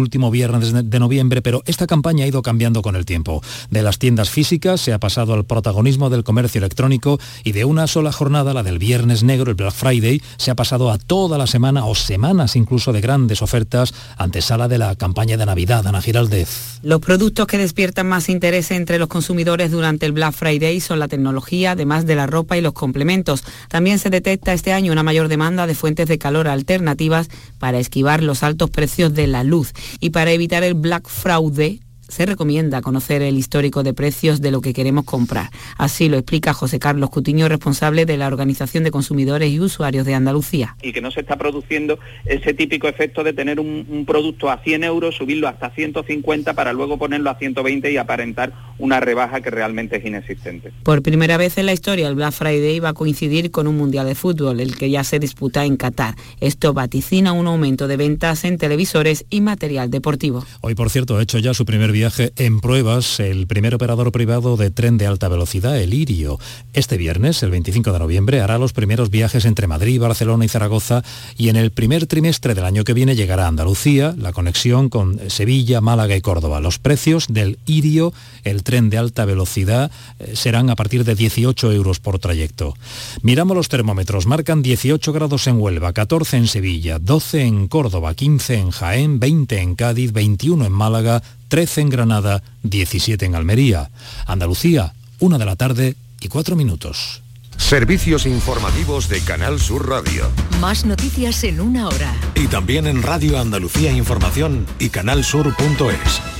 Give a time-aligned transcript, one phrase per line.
[0.00, 3.42] último viernes de noviembre, pero esta campaña ha ido cambiando con el tiempo.
[3.70, 7.86] De las tiendas físicas se ha pasado al protagonismo del comercio electrónico y de una
[7.86, 11.46] sola jornada, la del viernes negro, el Black Friday, se ha pasado a toda la
[11.46, 16.80] semana o semanas incluso de grandes ofertas antesala de la campaña de Navidad, Ana Giraldez.
[16.82, 21.08] Los productos que despiertan más interés entre los consumidores durante el Black Friday son la
[21.08, 23.44] tecnología, además de la ropa y los complementos.
[23.68, 27.28] También se detecta este año una mayor demanda de fuentes de calor alternativas
[27.58, 31.80] para esquivar los altos precios de la luz y para evitar el Black Fraude
[32.10, 35.50] se recomienda conocer el histórico de precios de lo que queremos comprar.
[35.78, 40.14] Así lo explica José Carlos Cutiño, responsable de la Organización de Consumidores y Usuarios de
[40.14, 40.76] Andalucía.
[40.82, 44.84] Y que no se está produciendo ese típico efecto de tener un, producto a 100
[44.84, 49.98] euros, subirlo hasta 150 para luego ponerlo a 120 y aparentar una rebaja que realmente
[49.98, 50.72] es inexistente.
[50.82, 54.06] Por primera vez en la historia, el Black Friday va a coincidir con un Mundial
[54.06, 56.14] de Fútbol, el que ya se disputa en Qatar.
[56.40, 60.44] Esto vaticina un aumento de ventas en televisores y material deportivo.
[60.60, 64.56] Hoy, por cierto, ha hecho ya su primer viaje en pruebas el primer operador privado
[64.56, 66.38] de tren de alta velocidad, el Irio.
[66.72, 71.02] Este viernes, el 25 de noviembre, hará los primeros viajes entre Madrid, Barcelona y Zaragoza
[71.36, 75.20] y en el primer trimestre del año que viene llegará a Andalucía la conexión con
[75.28, 76.60] Sevilla, Málaga y Córdoba.
[76.60, 79.90] Los precios del Irio, el tren de alta velocidad,
[80.20, 82.74] eh, serán a partir de 18 euros por trayecto.
[83.20, 84.26] Miramos los termómetros.
[84.26, 89.60] Marcan 18 grados en Huelva, 14 en Sevilla, 12 en Córdoba, 15 en Jaén, 20
[89.60, 93.90] en Cádiz, 21 en Málaga, 13 en Granada, 17 en Almería.
[94.26, 97.22] Andalucía, una de la tarde y cuatro minutos.
[97.56, 100.30] Servicios informativos de Canal Sur Radio.
[100.60, 102.14] Más noticias en una hora.
[102.36, 106.39] Y también en Radio Andalucía Información y canalsur.es.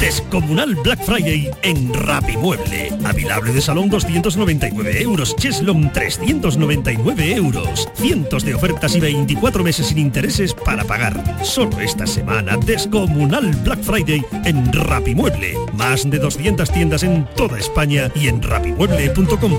[0.00, 2.92] Descomunal Black Friday en Rapimueble.
[3.04, 5.34] Avilable de salón 299 euros.
[5.36, 7.88] Cheslom 399 euros.
[7.94, 11.44] Cientos de ofertas y 24 meses sin intereses para pagar.
[11.44, 15.54] Solo esta semana, Descomunal Black Friday en Rapimueble.
[15.74, 19.58] Más de 200 tiendas en toda España y en rapimueble.com.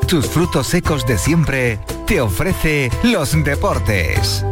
[0.11, 4.45] Tus frutos secos de siempre te ofrece los deportes.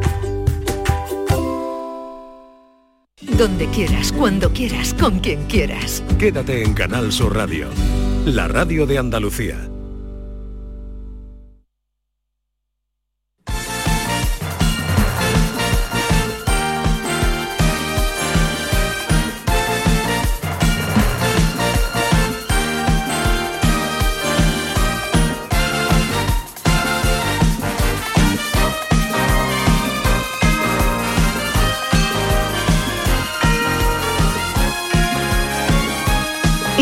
[3.37, 6.01] Donde quieras, cuando quieras, con quien quieras.
[6.17, 7.67] Quédate en Canal Sur Radio,
[8.23, 9.69] la radio de Andalucía.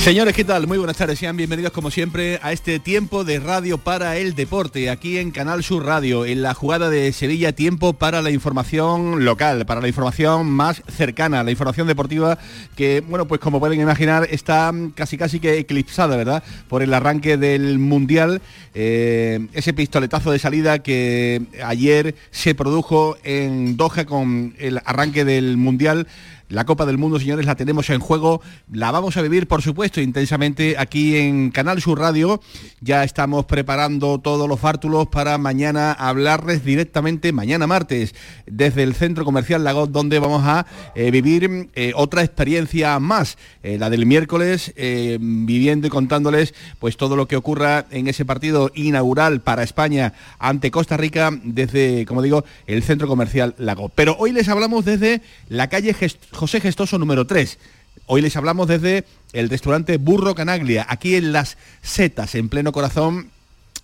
[0.00, 0.66] Señores, ¿qué tal?
[0.66, 1.18] Muy buenas tardes.
[1.18, 5.62] Sean bienvenidos como siempre a este tiempo de radio para el deporte, aquí en Canal
[5.62, 10.50] Sur Radio, en la jugada de Sevilla, tiempo para la información local, para la información
[10.50, 12.38] más cercana, la información deportiva
[12.76, 16.42] que, bueno, pues como pueden imaginar, está casi casi que eclipsada, ¿verdad?
[16.66, 18.40] Por el arranque del Mundial,
[18.72, 25.58] eh, ese pistoletazo de salida que ayer se produjo en Doha con el arranque del
[25.58, 26.06] Mundial.
[26.50, 28.42] La Copa del Mundo, señores, la tenemos en juego.
[28.72, 32.40] La vamos a vivir, por supuesto, intensamente aquí en Canal Sur Radio.
[32.80, 38.16] Ya estamos preparando todos los fártulos para mañana hablarles directamente, mañana martes,
[38.46, 40.66] desde el Centro Comercial Lagot, donde vamos a
[40.96, 47.14] eh, vivir eh, otra experiencia más, eh, la del miércoles, viviendo y contándoles pues todo
[47.14, 52.44] lo que ocurra en ese partido inaugural para España ante Costa Rica desde, como digo,
[52.66, 53.92] el Centro Comercial Lagot.
[53.94, 55.94] Pero hoy les hablamos desde la calle
[56.40, 57.58] José Gestoso número 3.
[58.06, 59.04] Hoy les hablamos desde
[59.34, 63.30] el restaurante Burro Canaglia, aquí en Las Setas, en pleno corazón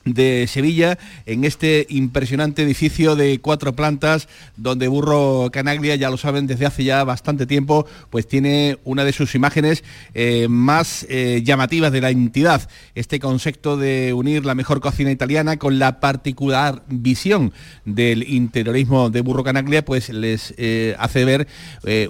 [0.06, 6.46] de Sevilla en este impresionante edificio de cuatro plantas donde Burro Canaglia, ya lo saben
[6.46, 11.92] desde hace ya bastante tiempo, pues tiene una de sus imágenes eh, más eh, llamativas
[11.92, 12.68] de la entidad.
[12.94, 17.52] Este concepto de unir la mejor cocina italiana con la particular visión
[17.84, 21.48] del interiorismo de Burro Canaglia, pues les eh, hace ver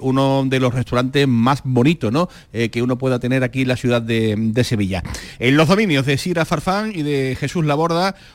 [0.01, 2.29] uno de los restaurantes más bonitos ¿no?
[2.51, 5.03] que uno pueda tener aquí en la ciudad de, de Sevilla.
[5.39, 7.86] En los dominios de Sira Farfán y de Jesús Labor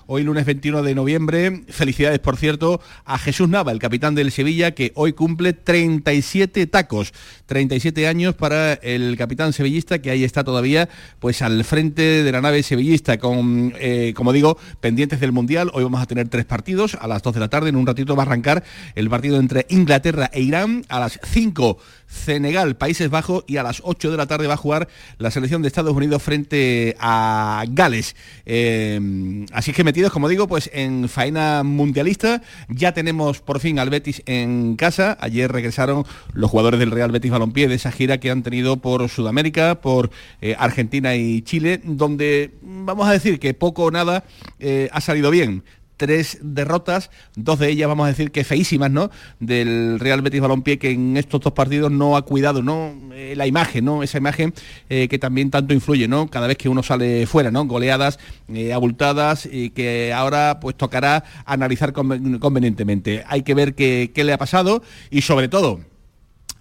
[0.06, 1.64] hoy lunes 21 de noviembre.
[1.68, 7.12] Felicidades, por cierto, a Jesús Nava, el capitán del Sevilla, que hoy cumple 37 tacos.
[7.46, 10.88] 37 años para el capitán sevillista, que ahí está todavía,
[11.18, 15.70] pues al frente de la nave sevillista, con, eh, como digo, pendientes del Mundial.
[15.74, 16.96] Hoy vamos a tener tres partidos.
[17.00, 18.64] A las 2 de la tarde, en un ratito va a arrancar
[18.94, 20.84] el partido entre Inglaterra e Irán.
[20.88, 21.78] A las 5
[22.12, 24.88] Senegal, Países Bajos y a las 8 de la tarde va a jugar
[25.18, 28.14] la selección de Estados Unidos frente a Gales.
[28.46, 32.42] Eh, así que metidos, como digo, pues en faena mundialista.
[32.68, 35.16] Ya tenemos por fin al Betis en casa.
[35.20, 39.08] Ayer regresaron los jugadores del Real Betis Balompié de esa gira que han tenido por
[39.08, 40.10] Sudamérica, por
[40.40, 44.24] eh, Argentina y Chile, donde vamos a decir que poco o nada
[44.60, 45.64] eh, ha salido bien
[46.02, 49.12] tres derrotas, dos de ellas vamos a decir que feísimas, ¿no?
[49.38, 52.92] Del Real Betis Balompié que en estos dos partidos no ha cuidado, ¿no?
[53.14, 54.02] Eh, la imagen, ¿no?
[54.02, 54.52] Esa imagen
[54.88, 56.26] eh, que también tanto influye, ¿no?
[56.28, 57.66] Cada vez que uno sale fuera, ¿no?
[57.66, 58.18] Goleadas
[58.52, 63.22] eh, abultadas y que ahora pues tocará analizar convenientemente.
[63.28, 65.91] Hay que ver qué, qué le ha pasado y sobre todo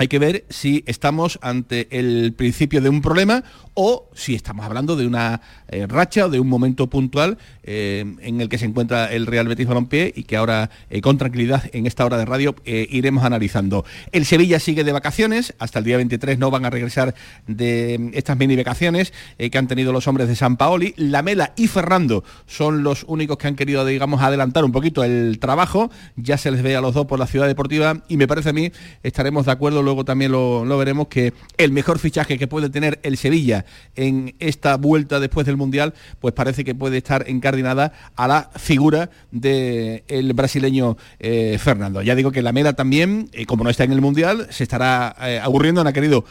[0.02, 3.44] hay que ver si estamos ante el principio de un problema
[3.76, 8.42] o si estamos hablando de una eh, racha o de un momento puntual eh, en
[8.42, 11.86] el que se encuentra el Real Betis Balompié y que ahora eh, con tranquilidad en
[11.86, 13.86] esta hora de radio iremos analizando.
[14.12, 17.14] El Sevilla sigue de vacaciones, hasta el día 23 no van a regresar
[17.46, 20.94] de estas mini vacaciones que han tenido los hombres de San Paoli.
[20.98, 25.92] Lamela y Fernando son los únicos que han querido, digamos, adelantar un poquito el trabajo.
[26.16, 28.54] Ya se les ve a los dos por la ciudad deportiva y me parece a
[28.54, 28.72] mí,
[29.04, 33.18] estaremos de acuerdo, luego también lo, veremos, que el mejor fichaje que puede tener el
[33.18, 33.66] Sevilla
[33.98, 39.10] en esta vuelta después del Mundial, pues parece que puede estar encardinada a la figura
[39.32, 42.02] del brasileño eh, Fernando.
[42.02, 45.14] Ya digo que la Mera también, eh, como no está en el Mundial, se estará
[45.24, 46.24] eh, aburriendo, no ha querido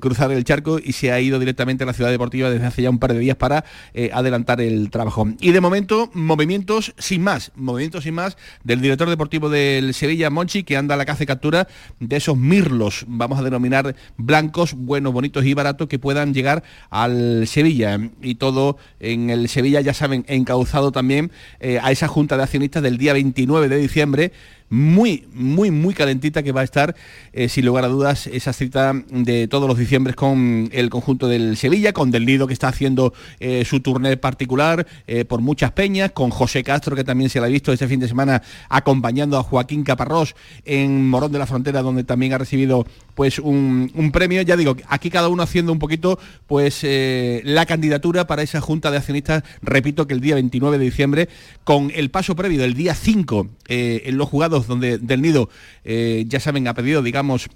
[0.00, 2.90] cruzar el charco y se ha ido directamente a la ciudad deportiva desde hace ya
[2.90, 3.64] un par de días para
[4.12, 5.26] adelantar el trabajo.
[5.40, 10.62] Y de momento, movimientos sin más, movimientos sin más del director deportivo del Sevilla, Monchi,
[10.62, 11.68] que anda a la caza y captura
[12.00, 17.46] de esos mirlos, vamos a denominar blancos, buenos, bonitos y baratos, que puedan llegar al
[17.46, 17.98] Sevilla.
[18.22, 21.30] Y todo en el Sevilla, ya saben, encauzado también
[21.60, 24.32] eh, a esa junta de accionistas del día 29 de diciembre
[24.70, 26.94] muy, muy, muy calentita que va a estar,
[27.32, 31.56] eh, sin lugar a dudas, esa cita de todos los diciembres con el conjunto del
[31.56, 36.12] Sevilla, con Del Nido que está haciendo eh, su turné particular eh, por muchas peñas,
[36.12, 39.42] con José Castro que también se la ha visto este fin de semana acompañando a
[39.42, 40.34] Joaquín Caparrós
[40.64, 44.42] en Morón de la Frontera, donde también ha recibido pues un, premio.
[44.42, 48.96] Ya digo, aquí cada uno haciendo un poquito pues la candidatura para esa junta de
[48.96, 51.28] accionistas, repito que el día 29 de diciembre,
[51.64, 55.48] con el paso previo del día 5 en los jugados donde Del Nido,
[55.84, 57.48] eh, ya saben, ha pedido, digamos,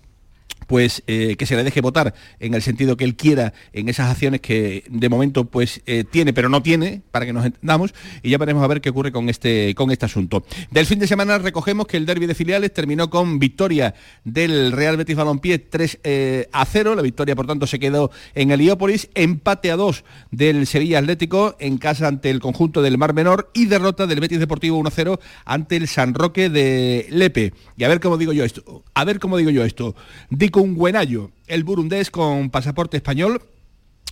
[0.72, 4.10] pues eh, que se le deje votar en el sentido que él quiera en esas
[4.10, 7.92] acciones que de momento pues eh, tiene pero no tiene para que nos entendamos
[8.22, 10.46] y ya veremos a ver qué ocurre con este con este asunto.
[10.70, 14.96] Del fin de semana recogemos que el derby de filiales terminó con victoria del Real
[14.96, 19.11] Betis Balompié 3 eh, a 0 la victoria por tanto se quedó en Heliópolis.
[19.14, 23.66] Empate a 2 del Sevilla Atlético en casa ante el conjunto del Mar Menor y
[23.66, 27.52] derrota del Betis Deportivo 1 0 ante el San Roque de Lepe.
[27.76, 29.94] Y a ver cómo digo yo esto a ver cómo digo yo esto.
[30.30, 33.42] Un Buenayo, el burundés con pasaporte español,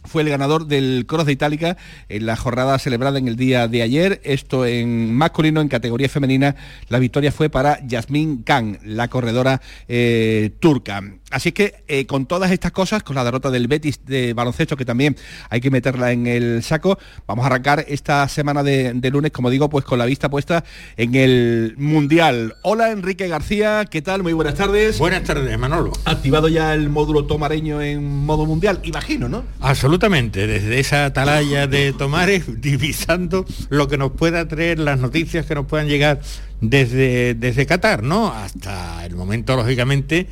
[0.05, 1.77] fue el ganador del Cross de Itálica
[2.09, 4.21] en la jornada celebrada en el día de ayer.
[4.25, 6.57] Esto en masculino, en categoría femenina,
[6.89, 11.03] la victoria fue para Yasmín Khan, la corredora eh, turca.
[11.31, 14.85] Así que eh, con todas estas cosas, con la derrota del Betis de baloncesto, que
[14.85, 15.17] también
[15.49, 19.71] hay que meterla en el saco, vamos a arrancar esta semana de, lunes, como digo,
[19.71, 20.65] pues con la vista puesta
[20.97, 22.57] en el Mundial.
[22.63, 24.23] Hola Enrique García, ¿qué tal?
[24.23, 24.99] Muy buenas tardes.
[24.99, 25.93] Buenas tardes, Manolo.
[26.05, 29.45] Activado ya el módulo tomareño en modo mundial, imagino, ¿no?
[29.61, 35.55] Absolutamente, desde esa atalaya de Tomares, divisando lo que nos pueda traer, las noticias que
[35.55, 36.21] nos puedan llegar
[36.61, 38.33] desde, desde Qatar, ¿no?
[38.33, 40.27] Hasta el momento, lógicamente,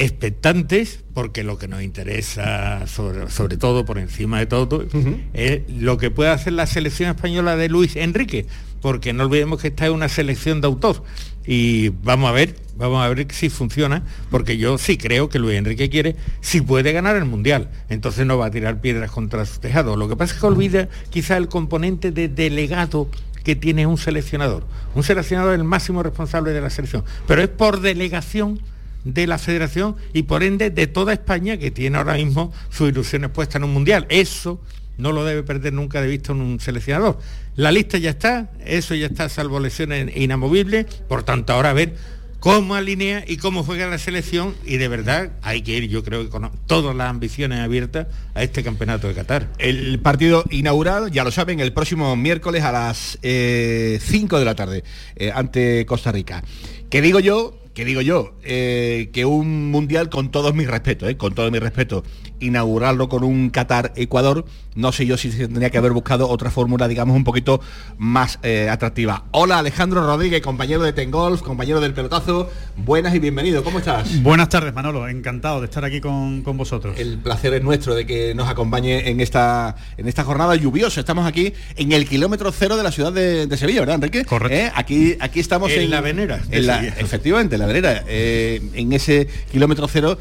[0.00, 4.86] expectantes, porque lo que nos interesa, sobre, todo por encima de todo,
[5.34, 8.46] es lo que puede hacer la selección española de Luis Enrique,
[8.80, 11.04] porque no olvidemos que esta es una selección de autor.
[11.46, 15.58] Y vamos a ver, vamos a ver si funciona, porque yo sí creo que Luis
[15.58, 19.60] Enrique quiere, si puede ganar el Mundial, entonces no va a tirar piedras contra su
[19.60, 19.96] tejado.
[19.96, 23.10] Lo que pasa es que olvida quizá el componente de delegado
[23.44, 24.64] que tiene un seleccionador.
[24.94, 28.60] Un seleccionador es el máximo responsable de la selección, pero es por delegación
[29.04, 33.30] de la federación y por ende de toda España que tiene ahora mismo sus ilusiones
[33.30, 34.06] puestas en un mundial.
[34.08, 34.60] Eso
[34.98, 37.18] no lo debe perder nunca de vista un seleccionador.
[37.56, 41.94] La lista ya está, eso ya está, salvo lesiones inamovibles, por tanto ahora a ver
[42.40, 46.24] cómo alinea y cómo juega la selección y de verdad hay que ir, yo creo
[46.24, 49.48] que con todas las ambiciones abiertas a este campeonato de Qatar.
[49.58, 54.54] El partido inaugural, ya lo saben, el próximo miércoles a las 5 eh, de la
[54.54, 54.84] tarde
[55.16, 56.42] eh, ante Costa Rica.
[56.88, 57.59] ¿Qué digo yo?
[57.80, 62.04] Que digo yo, eh, que un mundial con todos mis respetos, con todo mi respeto,
[62.40, 64.44] inaugurarlo con un Qatar-Ecuador,
[64.74, 67.60] no sé yo si se tendría que haber buscado otra fórmula, digamos, un poquito
[67.98, 69.24] más eh, atractiva.
[69.32, 74.22] Hola Alejandro Rodríguez, compañero de Tengolf, compañero del pelotazo, buenas y bienvenido, ¿cómo estás?
[74.22, 76.98] Buenas tardes Manolo, encantado de estar aquí con, vosotros.
[76.98, 81.00] El placer es nuestro de que nos acompañe en esta, en esta jornada lluviosa.
[81.00, 84.24] Estamos aquí en el kilómetro cero de la ciudad de, Sevilla, ¿verdad, Enrique?
[84.24, 84.56] Correcto.
[84.56, 84.72] ¿Eh?
[84.74, 86.40] Aquí, aquí estamos en, la venera.
[86.50, 90.18] efectivamente, la venera, eh, en ese kilómetro cero,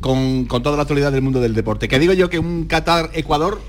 [0.00, 1.88] con, con toda la actualidad del mundo del deporte.
[1.88, 3.60] Que digo yo que un Qatar-Ecuador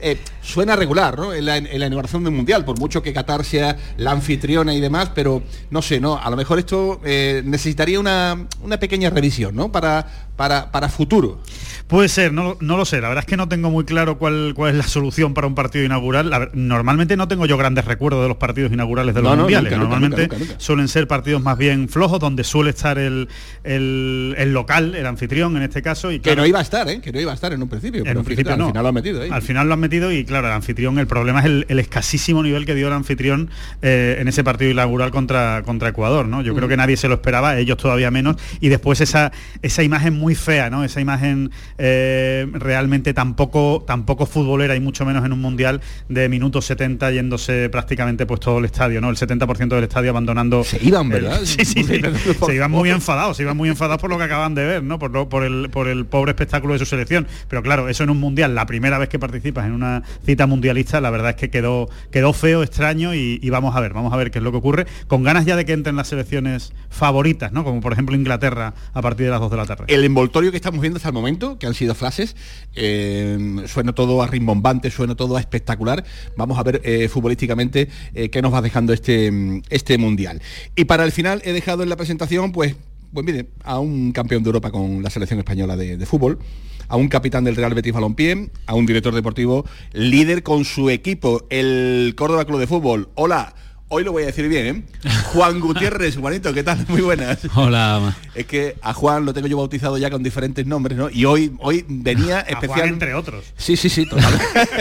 [0.00, 1.34] eh, suena regular, ¿no?
[1.34, 5.42] En la, inauguración del Mundial, por mucho que Qatar sea la anfitriona y demás, pero
[5.70, 6.16] no sé, ¿no?
[6.16, 9.72] A lo mejor esto eh, necesitaría una, una, pequeña revisión, ¿no?
[9.72, 11.40] Para, para, para futuro.
[11.88, 13.00] Puede ser, no, lo sé.
[13.00, 15.56] La verdad es que no tengo muy claro cuál, cuál es la solución para un
[15.56, 16.50] partido inaugural.
[16.52, 19.76] normalmente no tengo yo grandes recuerdos de los partidos inaugurales de los mundiales.
[19.76, 20.28] normalmente
[20.58, 23.28] suelen ser partidos más bien flojos, donde suele estar el,
[23.64, 26.12] el, local, el anfitrión en este caso.
[26.12, 27.00] Y que no iba a estar, ¿eh?
[27.00, 28.04] Que no iba a estar en un principio.
[28.06, 29.22] En un principio al final lo han metido.
[29.28, 32.64] Al final lo han metido y claro, el anfitrión, el problema es el, escasísimo nivel
[32.64, 33.50] que dio el anfitrión
[33.82, 36.28] eh, en ese partido inaugural contra, contra Ecuador.
[36.28, 36.42] ¿no?
[36.42, 38.36] Yo creo que nadie se lo esperaba, ellos todavía menos.
[38.60, 40.84] Y después esa, esa imagen muy fea, ¿no?
[40.84, 46.66] Esa imagen eh, realmente tampoco, tampoco futbolera y mucho menos en un mundial de minutos
[46.66, 49.10] 70 yéndose prácticamente pues todo el estadio, ¿no?
[49.10, 50.64] El 70% del estadio abandonando.
[50.64, 51.40] Se iban, ¿verdad?
[51.44, 54.64] sí, sí, se iban muy enfadados, se iban muy enfadados por lo que acaban de
[54.64, 54.98] ver, ¿no?
[54.98, 57.26] Por, por, el, por el pobre espectáculo de su selección.
[57.48, 61.00] Pero claro, eso en un mundial, la primera vez que participas en una cita mundialista,
[61.00, 64.16] la verdad es que quedó, quedó feo, extraño y, y vamos a ver, vamos a
[64.16, 64.86] ver qué es lo que ocurre.
[65.06, 67.64] Con ganas ya de que entren las selecciones favoritas, ¿no?
[67.64, 69.84] Como por ejemplo Inglaterra a partir de las 2 de la tarde.
[69.88, 72.34] El envoltorio que estamos viendo hasta el momento, que han sido flashes,
[72.74, 76.04] eh, suena todo a rimbombante, suena todo a espectacular.
[76.36, 80.42] Vamos a ver eh, futbolísticamente eh, qué nos va dejando este, este mundial.
[80.74, 82.74] Y para el final he dejado en la presentación, pues,
[83.12, 86.40] pues mire, a un campeón de Europa con la selección española de, fútbol
[86.88, 91.46] a un capitán del Real Betis Balompié, a un director deportivo líder con su equipo,
[91.50, 93.10] el Córdoba Club de Fútbol.
[93.14, 93.54] Hola,
[93.90, 95.08] Hoy lo voy a decir bien, ¿eh?
[95.32, 96.84] Juan Gutiérrez, Juanito, ¿qué tal?
[96.88, 97.38] Muy buenas.
[97.54, 98.14] Hola.
[98.34, 101.08] Es que a Juan lo tengo yo bautizado ya con diferentes nombres, ¿no?
[101.08, 102.86] Y hoy, hoy venía especial.
[102.86, 103.46] entre otros.
[103.56, 104.06] Sí, sí, sí,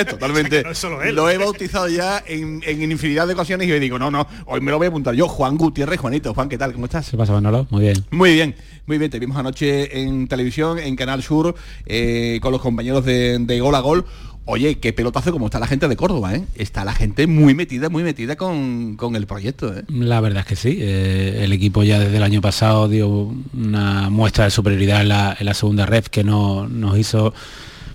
[0.09, 0.63] totalmente.
[1.13, 2.61] Lo he bautizado ya en,
[2.91, 5.29] infinidad de ocasiones y hoy digo, no, no, hoy me lo voy a apuntar yo,
[5.29, 6.33] Juan Gutiérrez, Juanito.
[6.33, 6.73] Juan, ¿qué tal?
[6.73, 7.09] ¿Cómo estás?
[7.09, 7.65] ¿Qué pasa, Manolo?
[7.69, 8.05] Muy bien.
[8.11, 8.55] Muy bien,
[8.87, 9.09] muy bien.
[9.09, 13.75] Te vimos anoche en televisión, en Canal Sur, eh, con los compañeros de, de Gol
[13.75, 14.05] a Gol
[14.49, 16.45] Oye, qué pelotazo como está la gente de Córdoba, ¿eh?
[16.55, 19.83] Está la gente muy metida, muy metida con, el proyecto, ¿eh?
[19.89, 20.77] La verdad es que sí.
[20.79, 25.53] Eh, el equipo ya desde el año pasado dio una muestra de superioridad en la,
[25.53, 27.33] segunda red que no, nos hizo,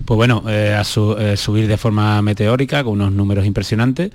[0.05, 0.79] pues bueno, eh,
[1.37, 4.11] subir de forma meteórica con unos números impresionantes.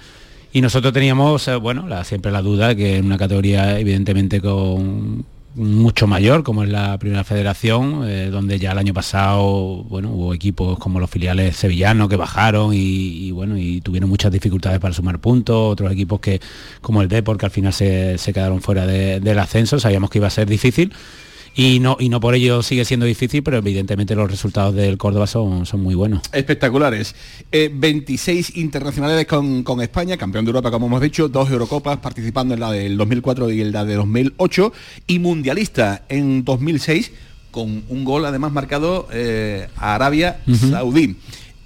[0.53, 5.25] Y nosotros teníamos, bueno, siempre la duda que en una categoría evidentemente con
[5.57, 10.33] mucho mayor como es la primera federación eh, donde ya el año pasado bueno hubo
[10.33, 15.19] equipos como los filiales sevillanos que bajaron y, bueno y tuvieron muchas dificultades para sumar
[15.19, 16.39] puntos otros equipos que
[16.81, 20.31] como el Depor que al final se, quedaron fuera del ascenso sabíamos que iba a
[20.31, 20.93] ser difícil
[21.57, 25.25] y no, y no por ello sigue siendo difícil, pero evidentemente los resultados del Córdoba
[25.25, 26.21] son, son muy buenos.
[26.31, 27.15] Espectaculares.
[27.51, 32.53] 26 eh, internacionales con, con, España, campeón de Europa, como hemos dicho, dos Eurocopas participando
[32.53, 34.71] en la del 2004 y en la de 2008,
[35.07, 37.11] y mundialista en 2006,
[37.49, 41.15] con un gol además marcado eh, a Arabia Saudí.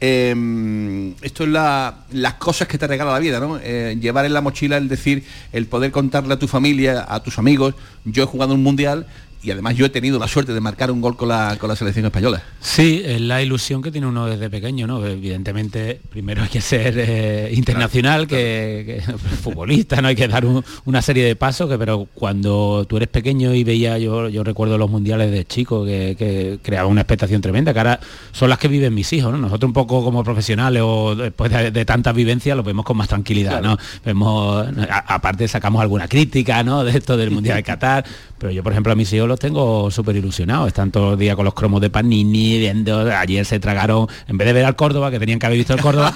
[0.03, 3.59] Em, esto es las cosas que te regala la vida, ¿no?
[3.61, 7.37] Eh, llevar en la mochila el decir, el poder contarle a tu familia, a tus
[7.37, 9.05] amigos, yo he jugado un mundial,
[9.43, 11.75] y además yo he tenido la suerte de marcar un gol con la, con la
[11.75, 12.43] selección española.
[12.59, 15.05] Sí, es la ilusión que tiene uno desde pequeño, ¿no?
[15.05, 19.01] Evidentemente, primero hay que ser eh, internacional, Que,
[19.41, 20.09] futbolista, ¿no?
[20.09, 20.45] Hay que dar
[20.85, 24.77] una serie de pasos, que, pero cuando tú eres pequeño y veía, yo, yo recuerdo
[24.77, 27.99] los mundiales de chico, que, creaba una expectación tremenda, que ahora
[28.31, 29.39] son las que viven mis hijos, ¿no?
[29.39, 33.61] Nosotros un poco como profesionales o después de, tanta vivencia lo vemos con más tranquilidad,
[33.61, 33.77] ¿no?
[34.05, 34.67] Vemos,
[35.07, 36.83] aparte sacamos alguna crítica, ¿no?
[36.83, 38.05] De esto del Mundial de Qatar,
[38.41, 41.35] pero yo por ejemplo a mis hijos los tengo súper ilusionados, están todos los días
[41.35, 45.11] con los cromos de Panini, viendo, ayer se tragaron, en vez de ver al Córdoba,
[45.11, 46.11] que tenían que haber visto el Córdoba,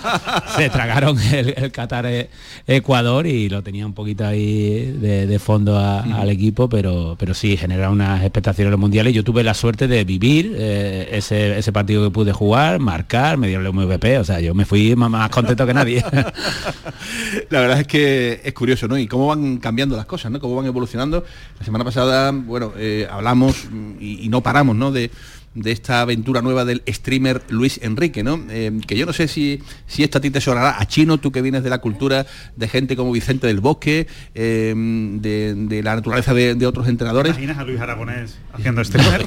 [0.58, 2.32] se tragaron el, Qatar e,
[2.66, 7.92] Ecuador y lo tenía un poquito ahí de, fondo al equipo, pero, pero sí, genera
[7.92, 9.14] unas expectaciones los mundiales.
[9.14, 13.68] Yo tuve la suerte de vivir eh, ese, partido que pude jugar, marcar, me dieron
[13.68, 16.04] el MVP, o sea, yo me fui más, contento que nadie.
[17.52, 18.98] la verdad es que es curioso, ¿no?
[18.98, 20.40] Y cómo van cambiando las cosas, ¿no?
[20.40, 21.24] Cómo van evolucionando.
[21.60, 23.68] La semana pasada bueno, eh, hablamos
[24.00, 24.92] y, no paramos, ¿no?
[24.92, 25.12] De,
[25.56, 28.40] de esta aventura nueva del streamer Luis Enrique, ¿no?
[28.50, 31.32] Eh, que yo no sé si, si esto a ti te sonará a chino, tú
[31.32, 36.34] que vienes de la cultura de gente como Vicente del Bosque, eh, de, la naturaleza
[36.34, 37.34] de, otros entrenadores.
[37.34, 39.26] ¿Te imaginas a Luis Aragonés haciendo streamer?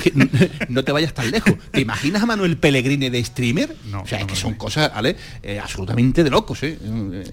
[0.69, 1.55] no, te vayas tan lejos.
[1.71, 3.77] ¿Te imaginas a Manuel Pellegrini de streamer?
[3.91, 5.17] No, o sea, es que son cosas, ¿vale?
[5.43, 6.79] Eh, absolutamente de locos, ¿eh?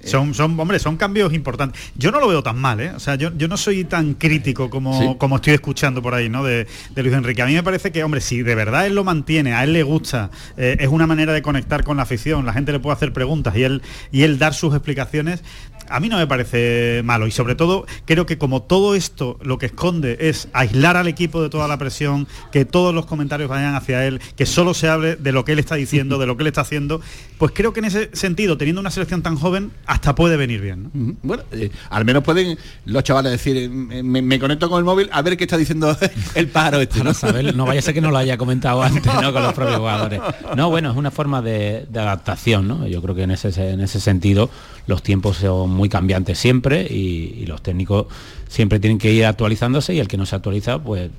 [0.04, 1.82] Son, son, hombre, son cambios importantes.
[1.96, 2.92] Yo no lo veo tan mal, ¿eh?
[2.92, 6.44] O sea, yo, yo no soy tan crítico como, como estoy escuchando por ahí, ¿no?
[6.44, 7.42] De, de Luis Enrique.
[7.42, 9.84] A mí me parece que, hombre, si de verdad él lo mantiene, a él le
[9.84, 13.14] gusta, eh, es una manera de conectar con la afición, la gente le puede hacer
[13.14, 15.44] preguntas y él, y él dar sus explicaciones,
[15.90, 19.58] a mí no me parece malo y sobre todo creo que como todo esto lo
[19.58, 23.76] que esconde es aislar al equipo de toda la presión, que todos los comentarios vayan
[23.76, 26.44] hacia él, que solo se hable de lo que él está diciendo, de lo que
[26.44, 27.02] él está haciendo,
[27.38, 30.90] pues creo que en ese sentido, teniendo una selección tan joven, hasta puede venir bien.
[31.22, 35.22] Bueno, eh, al menos pueden los chavales decir, eh, me, conecto con el móvil a
[35.22, 35.96] ver qué está diciendo
[36.36, 37.04] el pájaro este.
[37.04, 37.12] ¿no?
[37.54, 39.34] no vaya a ser que no lo haya comentado antes ¿no?
[39.34, 40.22] con los propios jugadores.
[40.56, 42.88] No, bueno, es una forma de, adaptación, ¿no?
[42.88, 44.50] Yo creo que en ese, en ese sentido
[44.88, 48.08] los tiempos son muy cambiantes siempre y, los técnicos
[48.48, 51.12] siempre tienen que ir actualizándose y el que no se actualiza, pues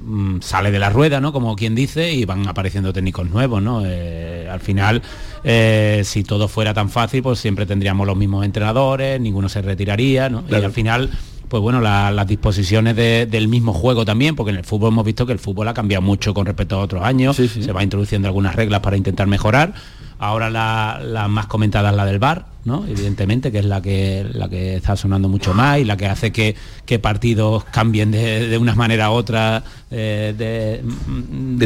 [0.00, 1.32] mm, sale de la rueda, ¿no?
[1.32, 3.82] Como quien dice, y van apareciendo técnicos nuevos, ¿no?
[3.84, 5.02] Eh, al final,
[5.44, 10.30] eh, si todo fuera tan fácil, pues siempre tendríamos los mismos entrenadores, ninguno se retiraría,
[10.30, 10.44] ¿no?
[10.48, 11.10] Y al final
[11.48, 15.32] pues bueno, las disposiciones del mismo juego también, porque en el fútbol hemos visto que
[15.32, 18.80] el fútbol ha cambiado mucho con respecto a otros años, se va introduciendo algunas reglas
[18.80, 19.74] para intentar mejorar.
[20.18, 22.86] Ahora la, más comentada es la del VAR, ¿no?
[22.88, 26.32] Evidentemente, que es la que, la que está sonando mucho más y la que hace
[26.32, 26.56] que,
[26.86, 30.82] que partidos cambien de, una manera u otra eh, de,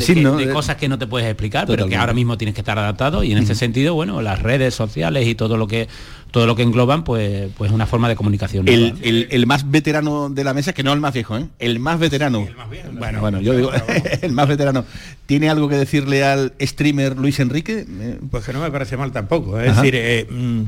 [0.01, 3.23] de, cosas que no te puedes explicar, pero que ahora mismo tienes que estar adaptado.
[3.23, 5.89] Y en ese sentido, bueno, las redes sociales y todo lo que
[6.31, 8.67] todo lo que engloban, pues, pues una forma de comunicación.
[8.69, 11.47] El, más veterano de la mesa, que no el más viejo, ¿eh?
[11.59, 12.47] el más veterano.
[12.93, 13.71] bueno, bueno, yo digo,
[14.23, 14.85] el más veterano.
[15.27, 17.87] ¿Tiene algo que decirle al streamer Luis Enrique?
[18.31, 19.61] Pues que no me parece mal tampoco.
[19.61, 20.63] Es decir, eh, mm,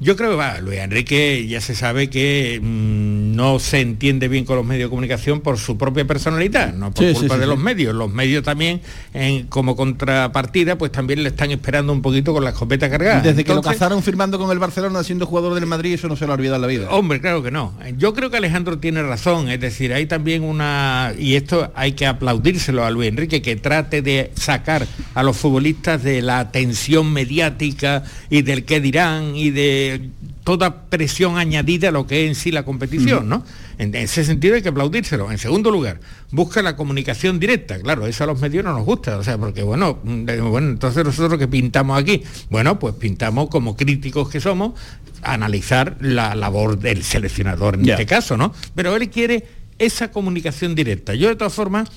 [0.00, 4.44] yo creo que va, Luis Enrique ya se sabe que mm, no se entiende bien
[4.44, 7.94] con los medios de comunicación por su propia personalidad, no por culpa de los medios.
[7.94, 8.80] Los medios también,
[9.12, 13.20] en, como contrapartida, pues también le están esperando un poquito con la escopeta cargada.
[13.20, 16.26] Desde que lo cazaron firmando con el Barcelona siendo jugador del Madrid, eso no se
[16.26, 16.90] lo ha olvidado en la vida.
[16.90, 17.74] Hombre, claro que no.
[17.96, 22.06] Yo creo que Alejandro tiene razón, es decir, hay también una, y esto hay que
[22.06, 28.04] aplaudírselo a Luis Enrique, que trate de sacar a los futbolistas de la atención mediática
[28.30, 29.83] y del qué dirán y de
[30.44, 33.44] toda presión añadida a lo que es en sí la competición, ¿no?
[33.78, 35.30] En, ese sentido hay que aplaudírselo.
[35.30, 37.78] En segundo lugar, busca la comunicación directa.
[37.80, 41.04] Claro, eso a los medios no nos gusta, o sea, porque bueno, mm, bueno, entonces
[41.04, 44.72] nosotros que pintamos aquí, bueno, pues pintamos como críticos que somos,
[45.22, 48.52] analizar la labor del seleccionador en este caso, ¿no?
[48.74, 49.46] Pero él quiere
[49.78, 51.14] esa comunicación directa.
[51.14, 51.90] Yo de todas formas,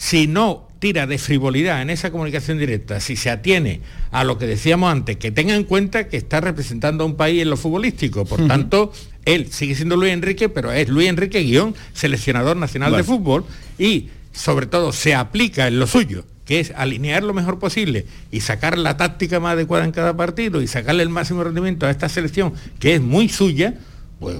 [0.00, 4.46] si no tira de frivolidad en esa comunicación directa, si se atiene a lo que
[4.46, 8.24] decíamos antes, que tenga en cuenta que está representando a un país en lo futbolístico,
[8.24, 8.94] por tanto,
[9.26, 13.44] él sigue siendo Luis Enrique, pero es Luis Enrique guion, seleccionador nacional de fútbol,
[13.78, 18.40] y sobre todo se aplica en lo suyo, que es alinear lo mejor posible y
[18.40, 22.08] sacar la táctica más adecuada en cada partido y sacarle el máximo rendimiento a esta
[22.08, 23.74] selección, que es muy suya,
[24.20, 24.36] pues,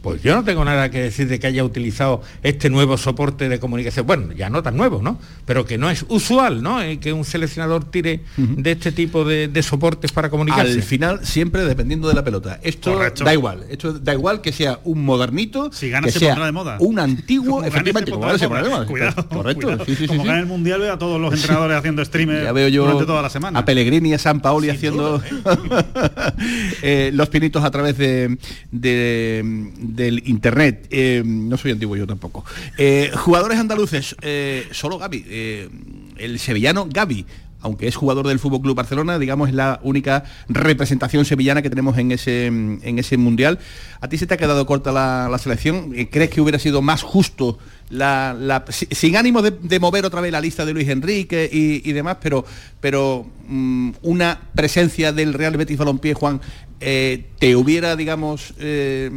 [0.00, 3.58] pues, yo no tengo nada que decir de que haya utilizado este nuevo soporte de
[3.58, 4.06] comunicación.
[4.06, 5.18] Bueno, ya no tan nuevo, ¿no?
[5.44, 6.80] Pero que no es usual, ¿no?
[6.80, 10.74] Eh, que un seleccionador tire de este tipo de, soportes para comunicarse.
[10.74, 12.60] Al final, siempre dependiendo de la pelota.
[12.62, 13.64] Esto da igual.
[13.68, 16.76] Esto da igual que sea un modernito, si gana que se sea de moda.
[16.78, 18.86] un antiguo, efectivamente, como de moda.
[18.86, 19.78] Cuidado, correcto.
[20.06, 23.20] como gana el mundial ve a todos los entrenadores haciendo streamers veo yo durante toda
[23.20, 23.58] la semana.
[23.58, 25.30] A Pellegrini y a San Paoli haciendo ¿eh?
[26.82, 28.38] Eh, los pinitos a través de
[29.42, 30.86] del internet.
[30.90, 32.44] Eh, no soy antiguo yo tampoco.
[32.78, 35.24] Eh, jugadores andaluces, eh, solo Gaby,
[36.16, 37.26] el sevillano Gaby
[37.64, 41.96] aunque es jugador del Fútbol Club Barcelona, digamos es la única representación sevillana que tenemos
[41.96, 43.58] en ese, en ese mundial.
[44.02, 45.92] ¿A ti se te ha quedado corta la, selección?
[46.10, 47.58] ¿Crees que hubiera sido más justo
[47.88, 52.44] la, sin ánimo de, mover otra vez la lista de Luis Enrique y, demás, pero,
[52.80, 56.40] pero mm, una presencia del Real Betis Balompié, Juan,
[56.80, 59.10] eh, te hubiera, digamos, eh,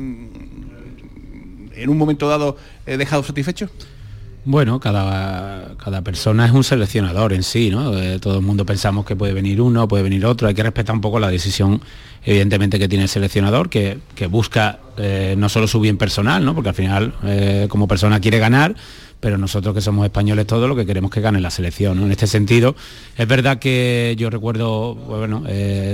[1.76, 3.70] en un momento dado eh, dejado satisfecho?
[4.46, 7.92] Bueno, cada, cada persona es un seleccionador en sí, ¿no?
[8.20, 11.02] Todo el mundo pensamos que puede venir uno, puede venir otro, hay que respetar un
[11.02, 11.82] poco la decisión,
[12.24, 14.80] evidentemente, que tiene el seleccionador, que, que busca
[15.36, 16.56] no solo su bien personal, ¿no?
[16.56, 18.74] Porque al final, como persona quiere ganar,
[19.20, 21.98] pero nosotros que somos españoles todos lo que queremos que gane la selección.
[21.98, 22.06] ¿no?
[22.06, 22.76] En este sentido,
[23.18, 25.44] es verdad que yo recuerdo bueno,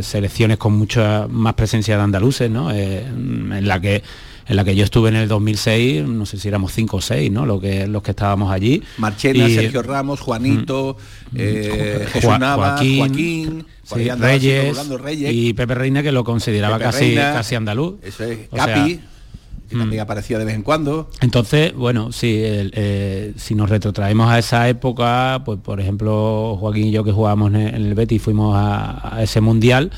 [0.02, 2.72] selecciones con mucha más presencia de andaluces, ¿no?
[2.72, 4.04] en la que
[4.48, 7.32] en la que yo estuve en el 2006, no sé si éramos cinco o seis,
[7.32, 7.46] ¿no?
[7.46, 8.84] Lo que, los que estábamos allí.
[8.98, 10.98] Marchena, Sergio Ramos, Juanito,
[11.32, 13.66] mm, eh, Jesús Joaquín,
[14.20, 14.78] Reyes,
[15.32, 17.96] y Pepe Reina, que lo consideraba casi, casi andaluz.
[18.04, 19.00] Eso es, Capi.
[19.69, 20.04] Que también mm.
[20.04, 21.10] aparecía de vez en cuando.
[21.21, 26.91] Entonces, bueno, sí, eh, si nos retrotraemos a esa época, pues por ejemplo, Joaquín y
[26.91, 29.91] yo que jugábamos en el Betis fuimos a ese mundial,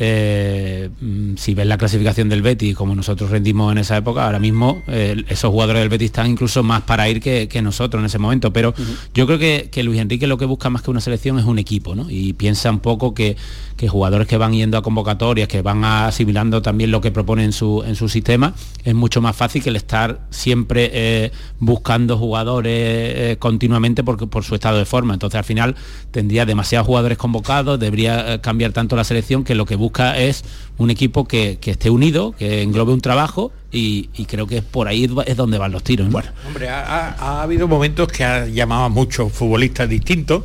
[0.00, 4.38] eh, mm, si ves la clasificación del Betis como nosotros rendimos en esa época, ahora
[4.38, 8.18] mismo eh, esos jugadores del Betis están incluso más para ir que, nosotros en ese
[8.18, 8.52] momento.
[8.52, 8.74] Pero
[9.12, 11.58] yo creo que, que, Luis Enrique lo que busca más que una selección es un
[11.58, 12.06] equipo, ¿no?
[12.08, 13.36] Y piensa un poco que,
[13.78, 17.52] que jugadores que van yendo a convocatorias, que van asimilando también lo que propone en
[17.52, 18.52] su, en su sistema,
[18.84, 24.42] es mucho más fácil que el estar siempre eh, buscando jugadores eh, continuamente por, por
[24.42, 25.14] su estado de forma.
[25.14, 25.76] Entonces al final
[26.10, 30.44] tendría demasiados jugadores convocados, debería eh, cambiar tanto la selección que lo que busca es
[30.76, 35.36] un equipo que, esté unido, que englobe un trabajo y, creo que por ahí es
[35.36, 36.10] donde van los tiros.
[36.10, 40.42] Bueno, hombre, ha, habido momentos que ha llamado a muchos futbolistas distintos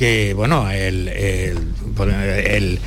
[0.00, 1.08] que, bueno, el,
[2.08, 2.80] el,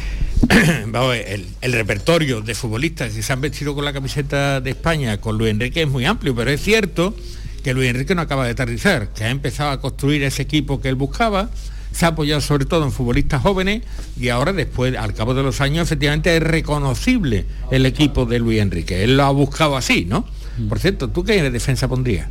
[1.61, 5.51] el, repertorio de futbolistas que se han vestido con la camiseta de España con Luis
[5.51, 7.15] Enrique es muy amplio, pero es cierto
[7.63, 10.89] que Luis Enrique no acaba de aterrizar, que ha empezado a construir ese equipo que
[10.89, 11.51] él buscaba,
[11.91, 13.83] se ha apoyado sobre todo en futbolistas jóvenes
[14.19, 18.59] y ahora después, al cabo de los años, efectivamente es reconocible el equipo de Luis
[18.59, 19.03] Enrique.
[19.03, 20.25] Él lo ha buscado así, ¿no?
[20.67, 22.27] Por cierto, ¿tú qué defensa pondrías?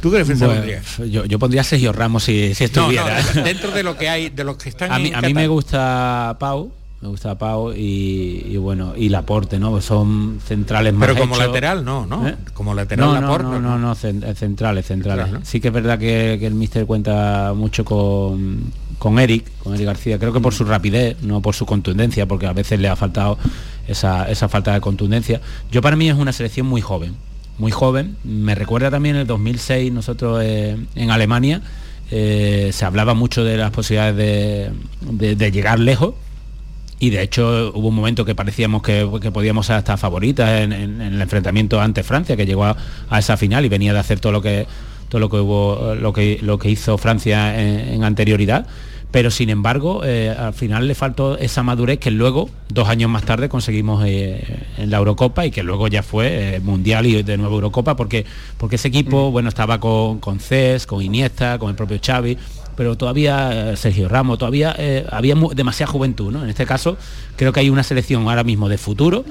[0.00, 0.98] ¿Tú qué defensa pondrías?
[1.08, 3.22] Yo, pondría Sergio Ramos si, si estuviera.
[3.44, 6.36] dentro de lo que hay, de los que están A mí, a mí me gusta
[6.38, 11.84] Pau, me gusta Pau y, bueno y Laporte no son centrales más pero como lateral
[11.84, 12.36] no no ¿Eh?
[12.54, 15.28] como lateral no, Laporte no no no, centrales centrales.
[15.44, 20.18] Sí que es verdad que, el míster cuenta mucho con con Eric con Eric García
[20.18, 23.38] creo que por su rapidez no por su contundencia porque a veces le ha faltado
[23.86, 25.40] esa, esa falta de contundencia.
[25.70, 27.14] Yo para mí es una selección muy joven
[27.58, 28.16] muy joven.
[28.24, 31.62] Me recuerda también el 2006, nosotros eh, en Alemania,
[32.10, 36.14] eh, se hablaba mucho de las posibilidades de, llegar lejos.
[36.98, 41.20] Y de hecho hubo un momento que parecíamos que, podíamos ser hasta favoritas en, el
[41.20, 42.76] enfrentamiento ante Francia, que llegó a,
[43.18, 44.66] esa final y venía de hacer todo lo que
[45.08, 48.66] todo lo que hubo, lo que, lo que hizo Francia en anterioridad
[49.10, 53.24] pero sin embargo eh, al final le faltó esa madurez que luego, dos años más
[53.24, 57.36] tarde, conseguimos eh, en la Eurocopa y que luego ya fue eh, Mundial y de
[57.36, 58.24] nuevo Eurocopa, porque,
[58.58, 59.32] porque ese equipo, mm.
[59.32, 62.36] bueno, estaba con, con Cés, con Iniesta, con el propio Xavi,
[62.76, 64.76] pero todavía Sergio Ramos, todavía
[65.10, 66.44] había demasiada juventud, ¿no?
[66.44, 66.98] En este caso
[67.36, 69.24] creo que hay una selección ahora mismo de futuro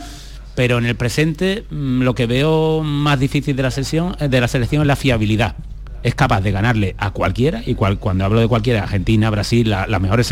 [0.56, 4.48] pero en el presente mm, lo que veo más difícil de la, selección, de la
[4.48, 5.56] selección es la fiabilidad
[6.06, 10.32] es capaz de ganarle a cualquiera, y cuando hablo de cualquiera, Argentina, Brasil, las, mejores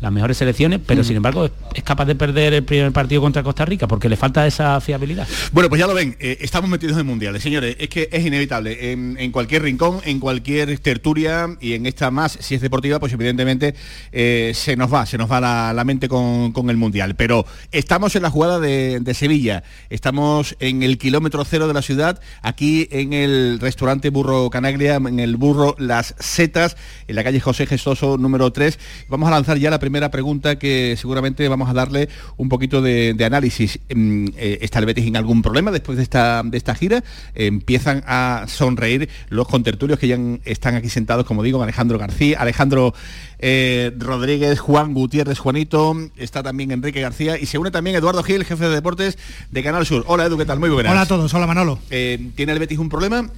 [0.00, 1.04] las mejores selecciones, pero mm.
[1.04, 4.46] sin embargo es, capaz de perder el primer partido contra Costa Rica porque le falta
[4.46, 5.28] esa fiabilidad.
[5.52, 8.92] Bueno, pues ya lo ven, eh, estamos metidos en mundiales, señores, es que es inevitable,
[8.92, 13.74] en, cualquier rincón, en cualquier tertulia y en esta más, si es deportiva, pues evidentemente
[14.12, 15.38] eh, se nos va, se nos va
[15.74, 17.14] la, mente con, el mundial.
[17.14, 21.82] Pero estamos en la jugada de, de Sevilla, estamos en el kilómetro cero de la
[21.82, 27.40] ciudad, aquí en el restaurante Burro Canaglia, en el burro Las Setas, en la calle
[27.40, 28.78] José Gestoso número 3.
[29.08, 33.14] Vamos a lanzar ya la primera pregunta que seguramente vamos a darle un poquito de,
[33.22, 33.78] análisis.
[33.94, 37.04] Mm, eh, ¿Está el Betis en algún problema después de esta, de esta gira?
[37.34, 42.94] empiezan a sonreír los contertulios que ya están aquí sentados, como digo, Alejandro García, Alejandro
[43.38, 48.44] eh, Rodríguez, Juan Gutiérrez, Juanito, está también Enrique García y se une también Eduardo Gil,
[48.44, 49.18] jefe de deportes
[49.50, 50.04] de Canal Sur.
[50.06, 50.58] Hola Edu, ¿qué tal?
[50.58, 50.92] Muy buenas.
[50.92, 51.78] Hola a todos, hola Manolo.
[51.90, 53.28] Eh, ¿Tiene el Betis un problema?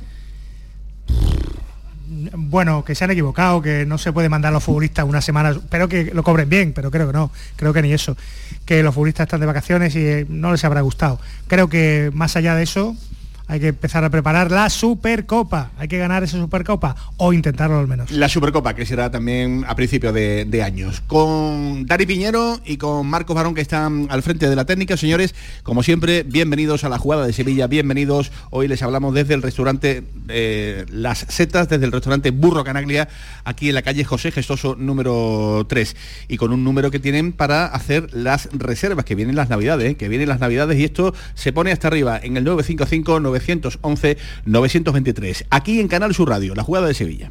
[2.35, 5.51] Bueno, que se han equivocado, que no se puede mandar a los futbolistas una semana,
[5.51, 8.17] espero que lo cobren bien, pero creo que no, creo que ni eso,
[8.65, 11.19] que los futbolistas están de vacaciones y no les habrá gustado.
[11.49, 12.97] Creo que más allá de eso,
[13.53, 15.73] hay que empezar a preparar la Supercopa.
[15.77, 18.11] Hay que ganar esa Supercopa o intentarlo al menos.
[18.11, 21.03] La Supercopa, que será también a principios de, años.
[21.07, 24.97] Con Dari Piñero y con Marcos Barón, que están al frente de la técnica.
[24.97, 25.35] Señores,
[25.65, 28.33] como siempre, bienvenidos a la jugada de Sevilla, bienvenidos.
[28.49, 33.11] Hoy les hablamos desde el restaurante eh, Las Setas, desde el restaurante Burro Canaglia,
[33.45, 35.95] aquí en la calle José Gestoso número 3.
[36.29, 39.97] Y con un número que tienen para hacer las reservas, que vienen las navidades, ¿eh?
[39.97, 43.42] que vienen las navidades y esto se pone hasta arriba en el 955 911
[44.45, 45.45] 923.
[45.51, 47.31] Aquí en Canal Sur Radio, la jugada de Sevilla.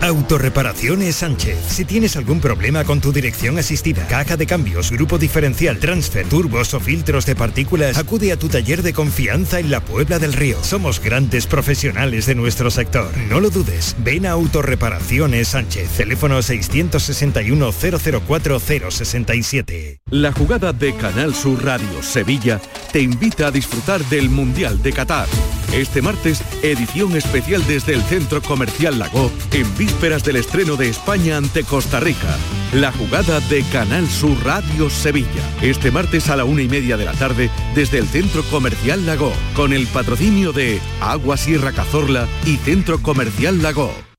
[0.00, 1.58] Autorreparaciones Sánchez.
[1.66, 6.72] Si tienes algún problema con tu dirección asistida, caja de cambios, grupo diferencial, transfer, turbos
[6.72, 10.62] o filtros de partículas, acude a tu taller de confianza en la Puebla del Río.
[10.62, 13.10] Somos grandes profesionales de nuestro sector.
[13.28, 13.96] No lo dudes.
[13.98, 15.90] Ven a Autorreparaciones Sánchez.
[15.96, 20.00] Teléfono 661 004 067.
[20.12, 22.60] La jugada de Canal Sur Radio Sevilla
[22.92, 25.26] te invita a disfrutar del Mundial de Qatar.
[25.72, 31.38] Este martes, edición especial desde el Centro Comercial Lago, en vísperas del estreno de España
[31.38, 32.36] ante Costa Rica.
[32.74, 35.42] La jugada de Canal Sur Radio Sevilla.
[35.62, 39.32] Este martes a la una y media de la tarde, desde el Centro Comercial Lago,
[39.54, 44.07] con el patrocinio de Agua Sierra Cazorla y Centro Comercial Lago.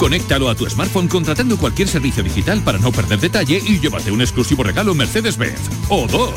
[0.00, 4.22] Conéctalo a tu smartphone contratando cualquier servicio digital para no perder detalle y llévate un
[4.22, 5.60] exclusivo regalo Mercedes-Benz.
[5.90, 6.32] O dos.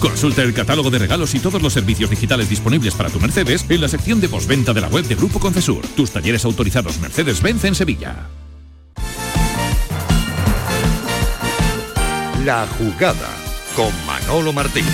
[0.00, 3.80] Consulta el catálogo de regalos y todos los servicios digitales disponibles para tu Mercedes en
[3.80, 5.80] la sección de postventa de la web de Grupo Concesur.
[5.96, 8.28] Tus talleres autorizados Mercedes-Benz en Sevilla.
[12.44, 13.30] La jugada
[13.74, 14.84] con Manolo Martín.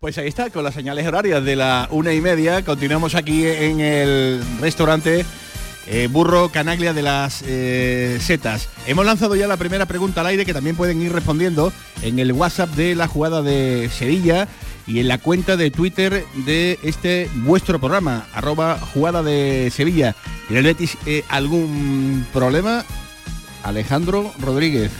[0.00, 2.64] Pues ahí está, con las señales horarias de la una y media.
[2.64, 5.26] Continuamos aquí en el restaurante
[5.86, 8.70] eh, Burro Canaglia de las eh, Setas.
[8.86, 12.32] Hemos lanzado ya la primera pregunta al aire que también pueden ir respondiendo en el
[12.32, 14.48] WhatsApp de la jugada de Sevilla
[14.86, 20.16] y en la cuenta de Twitter de este vuestro programa, arroba jugada de Sevilla.
[20.48, 22.86] ¿Tiene el Betis eh, algún problema?
[23.64, 24.92] Alejandro Rodríguez.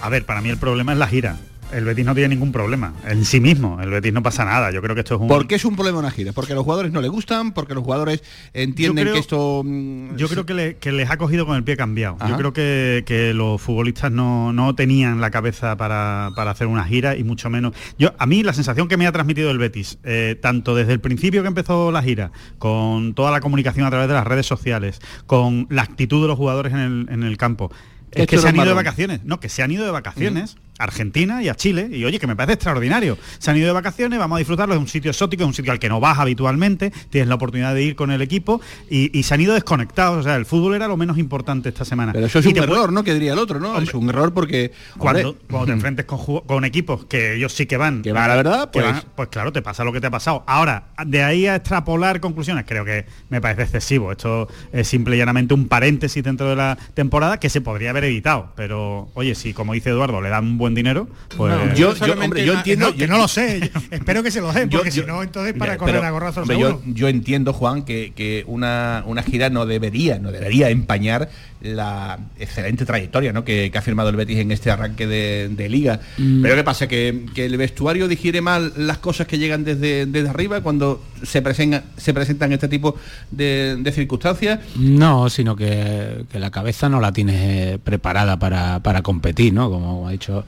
[0.00, 1.38] A ver, para mí el problema es la gira.
[1.72, 3.80] El Betis no tiene ningún problema en sí mismo.
[3.80, 4.70] El Betis no pasa nada.
[4.70, 5.28] Yo creo que esto es un.
[5.28, 6.32] ¿Por qué es un problema una gira?
[6.32, 9.62] Porque a los jugadores no le gustan, porque los jugadores entienden creo- que esto.
[9.64, 12.16] mm, Yo creo que, le- que les ha cogido con el pie cambiado.
[12.20, 12.28] Ajá.
[12.28, 16.84] Yo creo que, que los futbolistas no, no tenían la cabeza para, para hacer una
[16.84, 17.72] gira y mucho menos.
[17.98, 21.00] Yo A mí la sensación que me ha transmitido el Betis, eh, tanto desde el
[21.00, 25.00] principio que empezó la gira, con toda la comunicación a través de las redes sociales,
[25.26, 27.70] con la actitud de los jugadores en el, en el campo,
[28.12, 29.20] es que se han ido de vacaciones.
[29.24, 30.56] No, que se han ido de vacaciones.
[30.84, 31.88] Argentina y a Chile.
[31.92, 33.18] Y oye que me parece extraordinario.
[33.38, 35.72] Se han ido de vacaciones vamos a disfrutarlo es un sitio exótico es un sitio
[35.72, 39.22] al que no vas habitualmente tienes la oportunidad de ir con el equipo y, y
[39.22, 40.18] se han ido desconectados.
[40.18, 42.12] O sea el fútbol era lo menos importante esta semana.
[42.12, 43.04] Pero eso es Y un puede- error, ¿no?
[43.04, 43.78] Que diría el otro, ¿no?
[43.78, 44.72] es un error porque.
[44.98, 48.36] cuando, hombre, cuando te enfrentes con, equipos que ellos sí que van Que van la
[48.36, 50.44] verdad, pues- van- pues claro te pasa lo que te ha pasado.
[50.46, 54.12] Ahora de ahí a extrapolar conclusiones creo que me parece excesivo.
[54.12, 58.04] Esto es simple y llanamente un paréntesis dentro de la temporada que se podría haber
[58.04, 58.52] evitado.
[58.56, 62.12] Pero oye si como dice Eduardo le dan un buen dinero pues No, yo- yo,
[62.20, 63.70] hombre, yo entiendo- No, que no lo sé.
[63.90, 66.10] Espero que se lo den, porque yo- si no, entonces para Mira, correr pero, a
[66.10, 70.70] gorrazos hombre, yo, yo entiendo, Juan, que, que una, una gira no debería, no debería
[70.70, 71.30] empañar
[71.60, 73.44] la excelente trayectoria ¿no?
[73.44, 76.00] que, que ha firmado el Betis en este arranque de, de liga.
[76.18, 76.42] Mm.
[76.42, 76.88] Pero ¿qué pasa?
[76.88, 81.40] Que, que el vestuario digiere mal las cosas que llegan desde, desde arriba cuando se,
[81.40, 82.96] presenta, se presentan este tipo
[83.30, 84.58] de, de circunstancias.
[84.76, 89.70] No, sino que, que la cabeza no la tienes eh, preparada para, para competir, ¿no?
[89.70, 90.44] Como ha dicho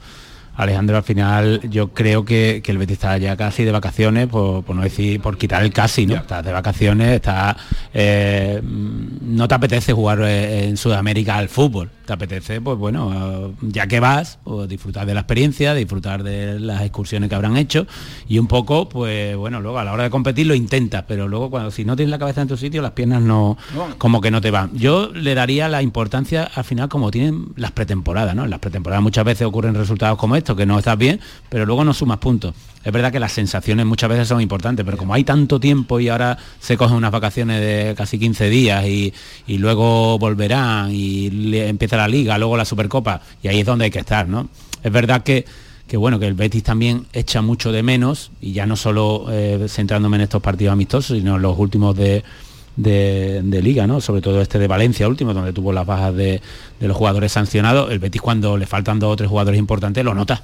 [0.55, 4.63] Alejandro, al final yo creo que, que el Betis está ya casi de vacaciones, por,
[4.63, 6.15] por no decir, por quitar el casi, ¿no?
[6.15, 7.57] Estás de vacaciones, está,
[7.93, 13.53] eh, mm, no te apetece jugar eh, en Sudamérica al fútbol, te apetece, pues bueno,
[13.61, 17.85] ya que vas, pues disfrutar de la experiencia, disfrutar de las excursiones que habrán hecho
[18.27, 21.49] y un poco, pues bueno, luego a la hora de competir lo intentas, pero luego
[21.49, 23.57] cuando si no tienes la cabeza en tu sitio, las piernas no,
[23.97, 24.71] como que no te van.
[24.77, 28.45] Yo le daría la importancia al final como tienen las pretemporadas, ¿no?
[28.45, 31.83] En las pretemporadas muchas veces ocurren resultados como estos, que no estás bien, pero luego
[31.83, 32.53] no sumas puntos.
[32.83, 36.09] Es verdad que las sensaciones muchas veces son importantes, pero como hay tanto tiempo y
[36.09, 39.13] ahora se cogen unas vacaciones de casi 15 días y,
[39.47, 43.99] luego volverán y empieza la liga, luego la Supercopa, y ahí es donde hay que
[43.99, 44.49] estar, ¿no?
[44.83, 45.45] Es verdad que
[45.87, 49.67] que bueno, que el Betis también echa mucho de menos, y ya no solo eh,
[49.69, 52.23] centrándome en estos partidos amistosos, sino en los últimos de,
[52.75, 54.01] de, liga, ¿no?
[54.01, 56.41] Sobre todo este de Valencia último, donde tuvo las bajas de,
[56.79, 57.91] de los jugadores sancionados.
[57.91, 60.43] El Betis cuando le faltan dos o tres jugadores importantes lo nota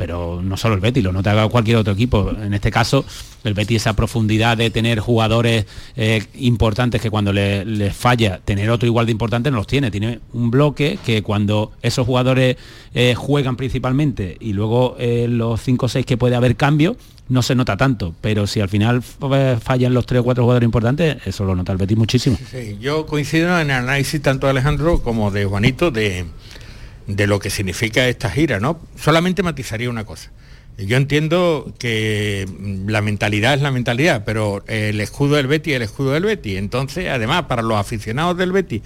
[0.00, 2.30] pero no solo el Betis, lo nota cualquier otro equipo.
[2.30, 3.04] En este caso,
[3.44, 8.70] el Betis esa profundidad de tener jugadores eh, importantes que cuando les le falla, tener
[8.70, 9.90] otro igual de importante no los tiene.
[9.90, 12.56] Tiene un bloque que cuando esos jugadores
[12.94, 16.96] eh, juegan principalmente y luego eh, los 5 o 6 que puede haber cambio,
[17.30, 21.16] no se nota tanto, pero si al final fallan los 3 o 4 jugadores importantes,
[21.24, 22.36] eso lo nota el Betis muchísimo.
[22.50, 26.26] Sí, yo coincido en el análisis tanto de Alejandro como de Juanito de
[27.16, 28.80] de lo que significa esta gira, ¿no?
[28.96, 30.30] Solamente matizaría una cosa.
[30.78, 32.48] Yo entiendo que
[32.86, 36.56] la mentalidad es la mentalidad, pero el escudo del Betty es el escudo del Betty.
[36.56, 38.82] Entonces, además, para los aficionados del Betty,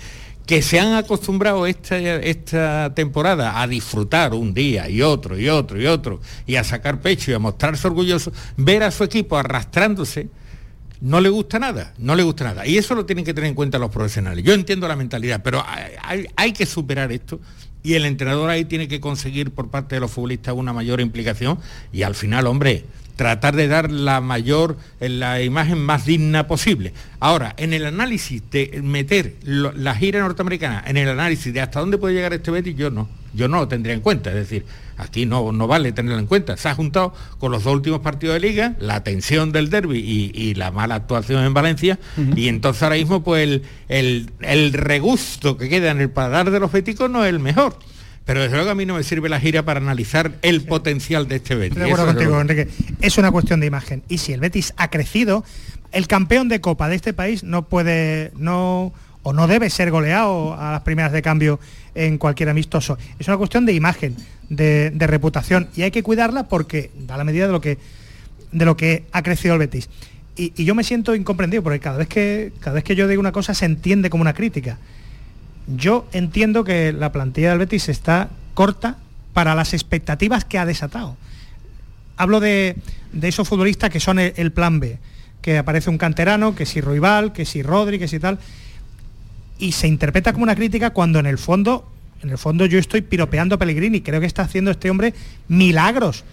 [0.47, 5.81] que se han acostumbrado esta, esta temporada a disfrutar un día y otro y otro
[5.81, 10.29] y otro, y a sacar pecho y a mostrarse orgulloso, ver a su equipo arrastrándose,
[11.01, 12.67] no le gusta nada, no le gusta nada.
[12.67, 14.45] Y eso lo tienen que tener en cuenta los profesionales.
[14.45, 15.65] Yo entiendo la mentalidad, pero
[16.03, 17.41] hay, hay que superar esto
[17.83, 21.59] y el entrenador ahí tiene que conseguir por parte de los futbolistas una mayor implicación
[21.93, 22.85] y al final, hombre,
[23.17, 26.93] tratar de dar la mayor, la imagen más digna posible.
[27.21, 31.99] Ahora, en el análisis de meter la gira norteamericana, en el análisis de hasta dónde
[31.99, 34.31] puede llegar este Betis, yo no, yo no lo tendría en cuenta.
[34.31, 34.65] Es decir,
[34.97, 36.57] aquí no, no vale tenerlo en cuenta.
[36.57, 40.55] Se ha juntado con los dos últimos partidos de liga, la tensión del derby y,
[40.55, 41.99] la mala actuación en Valencia,
[42.37, 46.71] y entonces ahora mismo pues el, el, regusto que queda en el paladar de los
[46.71, 47.77] beticos no es el mejor.
[48.25, 51.37] Pero desde luego a mí no me sirve la gira para analizar el potencial de
[51.37, 51.79] este Betis.
[51.79, 52.69] De acuerdo contigo, Enrique.
[53.01, 54.03] Es una cuestión de imagen.
[54.09, 55.45] Y si el Betis ha crecido,
[55.93, 60.55] el campeón de Copa de este país no puede, no o no debe ser goleado
[60.55, 61.59] a las primeras de cambio
[61.95, 62.99] en cualquier amistoso.
[63.19, 64.17] Es una cuestión de imagen,
[64.49, 67.79] de, reputación y hay que cuidarla porque da la medida de lo que,
[68.53, 69.89] de lo que ha crecido el Betis.
[70.37, 73.33] Y, yo me siento incomprendido porque cada vez, que, cada vez que yo digo una
[73.33, 74.79] cosa se entiende como una crítica.
[75.67, 78.99] Yo entiendo que la plantilla del Betis está corta
[79.33, 81.17] para las expectativas que ha desatado.
[82.17, 82.77] Hablo de,
[83.23, 84.99] esos futbolistas que son el, plan B,
[85.43, 88.39] que aparece un canterano, que si Ruibal, que si Rodri, que si tal
[89.59, 91.89] y se interpreta como una crítica cuando en el fondo,
[92.23, 95.15] en el fondo yo estoy piropeando a Pellegrini, creo que está haciendo este hombre
[95.49, 96.25] milagros.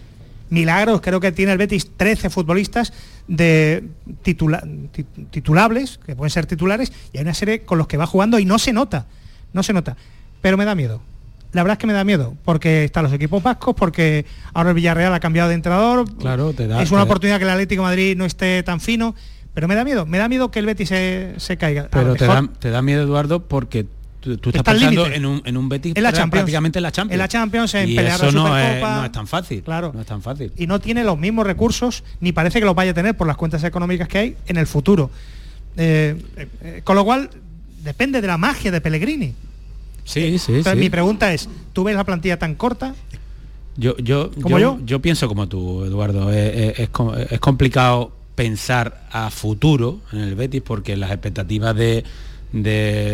[0.50, 2.92] Milagros, creo que tiene el Betis 13 futbolistas
[3.28, 3.86] de
[4.22, 8.44] titulables, que pueden ser titulares, y hay una serie con los que va jugando y
[8.44, 9.06] no se nota,
[9.54, 9.96] no se nota.
[10.42, 11.02] Pero me da miedo.
[11.54, 14.76] La verdad es que me da miedo, porque están los equipos vascos, porque ahora el
[14.76, 16.06] Villarreal ha cambiado de entrenador.
[16.16, 19.16] Claro, te da, es una oportunidad que el Atlético de Madrid no esté tan fino
[19.54, 21.90] pero me da miedo, me da miedo que el Betis se, caiga.
[21.92, 23.86] Pero te da, te da, miedo, Eduardo, porque
[24.22, 27.14] tú, estás pensando en un, en un Betis en la prácticamente en la Champions.
[27.14, 28.58] En la Champions, en y pelear eso la no.
[28.58, 29.62] Es, no es tan fácil.
[29.62, 29.92] Claro.
[29.94, 30.54] No es tan fácil.
[30.56, 33.36] Y no tiene los mismos recursos, ni parece que los vaya a tener por las
[33.36, 35.10] cuentas económicas que hay en el futuro.
[35.76, 37.30] Eh, eh, con lo cual,
[37.84, 39.34] depende de la magia de Pellegrini.
[40.04, 40.80] Sí, sí, Entonces, sí.
[40.80, 42.96] mi pregunta es, ¿tú ves la plantilla tan corta?
[43.78, 45.02] Yo, yo, ¿Como yo, yo?
[45.02, 46.32] pienso como tú, Eduardo.
[46.32, 46.90] es, es,
[47.30, 52.04] es complicado pensar a futuro en el Betis porque las expectativas de,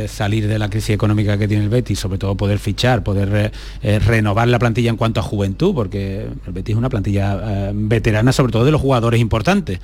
[0.07, 3.51] salir de la crisis económica que tiene el Betis, sobre todo poder fichar, poder
[3.83, 7.71] eh, renovar la plantilla en cuanto a juventud, porque el Betis es una plantilla eh,
[7.73, 9.79] veterana, sobre todo de los jugadores importantes.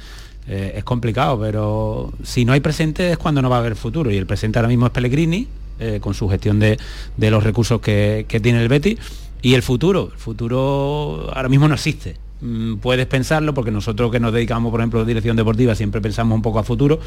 [0.48, 4.12] Eh, es complicado, pero si no hay presente es cuando no va a haber futuro.
[4.12, 5.48] Y el presente ahora mismo es Pellegrini,
[6.00, 6.78] con su gestión de,
[7.18, 8.98] los recursos que, que tiene el Betis.
[9.42, 12.16] Y el futuro, el futuro ahora mismo no existe.
[12.44, 16.36] Mm, puedes pensarlo, porque nosotros que nos dedicamos, por ejemplo, a dirección deportiva, siempre pensamos
[16.36, 17.00] un poco a futuro,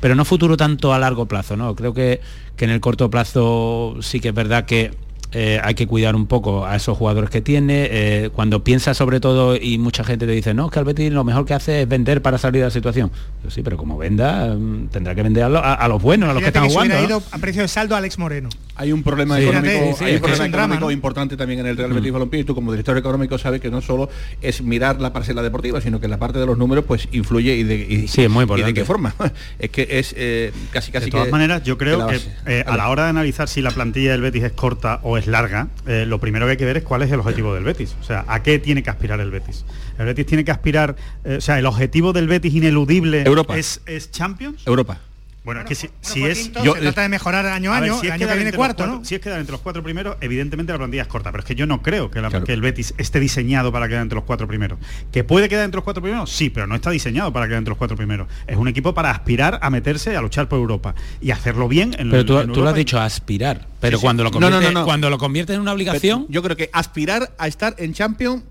[0.00, 1.74] pero no futuro tanto a largo plazo, ¿no?
[1.74, 2.22] Creo que,
[2.56, 4.92] que en el corto plazo sí que es verdad que
[5.32, 7.88] eh, hay que cuidar un poco a esos jugadores que tiene.
[7.90, 11.12] Eh, cuando piensa sobre todo y mucha gente te dice, no, es que el Betis
[11.12, 13.10] lo mejor que hace es vender para salir de la situación.
[13.44, 16.48] Yo, sí, pero como venda, mm, tendrá que vender a, los buenos, a los que
[16.48, 16.94] están jugando.
[16.94, 18.48] Ha ido a precio de saldo Alex Moreno.
[18.76, 22.14] Hay un problema económico, importante también en el Real Betis mm.
[22.14, 24.08] Balompié y tú como director económico sabes que no solo
[24.40, 27.64] es mirar la parcela deportiva, sino que la parte de los números pues influye y
[27.64, 29.14] de, sí, es muy de qué forma.
[29.58, 33.04] es que es eh, casi casi De todas maneras, yo creo que, a la hora
[33.04, 36.46] de analizar si la plantilla del Betis es corta o es larga, eh, lo primero
[36.46, 37.96] que hay que ver es cuál es el objetivo del Betis.
[38.00, 39.64] O sea, ¿a qué tiene que aspirar el Betis?
[39.98, 43.22] El Betis tiene que aspirar, eh, o sea, el objetivo del Betis ineludible
[43.56, 44.66] Es, es Champions.
[44.66, 44.98] Europa.
[45.44, 46.52] Bueno, es que si, es.
[46.62, 49.04] Yo, se trata de mejorar año a año, si año que viene cuarto, ¿no?
[49.04, 51.54] Si es quedar entre los cuatro primeros, evidentemente la plantilla es corta, pero es que
[51.54, 52.18] yo no creo que,
[52.52, 54.78] el Betis esté diseñado para quedar entre los cuatro primeros.
[55.12, 56.30] ¿Que puede quedar entre los cuatro primeros?
[56.30, 58.28] Sí, pero no está diseñado para quedar entre los cuatro primeros.
[58.46, 62.10] Es un equipo para aspirar a meterse a luchar por Europa y hacerlo bien en
[62.10, 63.66] Pero tú, tú lo has dicho, aspirar.
[63.80, 66.26] Pero cuando, Lo convierte, cuando lo convierte en una obligación.
[66.28, 68.42] yo creo que aspirar a estar en Champions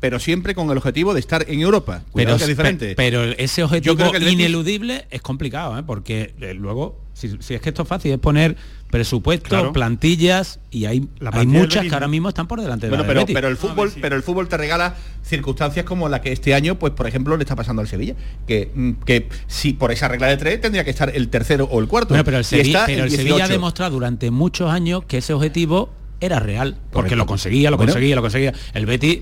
[0.00, 2.02] pero siempre con el objetivo de estar en Europa.
[2.12, 2.86] Cuidado pero, que es diferente.
[2.90, 5.82] pe- pero ese objetivo creo que el Betis- ineludible es complicado, ¿eh?
[5.84, 8.56] porque eh, luego, si, si es que esto es fácil, es poner
[8.90, 9.72] presupuesto, Claro.
[9.72, 13.06] plantillas y hay, La hay muchas que ahora mismo están por delante de Bueno, la
[13.08, 13.34] del pero, Betis.
[13.34, 14.94] pero el fútbol, pero el fútbol te regala
[15.24, 18.14] circunstancias como la que este año, pues por ejemplo, le está pasando al Sevilla,
[18.46, 21.80] que, mm, que si por esa regla de tres tendría que estar el tercero o
[21.80, 22.10] el cuarto.
[22.10, 23.52] Bueno, pero el, Sevilla, está pero el en Sevilla ha 18.
[23.52, 25.90] demostrado durante muchos años que ese objetivo
[26.20, 27.16] era real, porque Correcto.
[27.16, 27.92] lo conseguía, lo Bueno.
[27.92, 28.54] conseguía, lo conseguía.
[28.74, 29.18] El Betis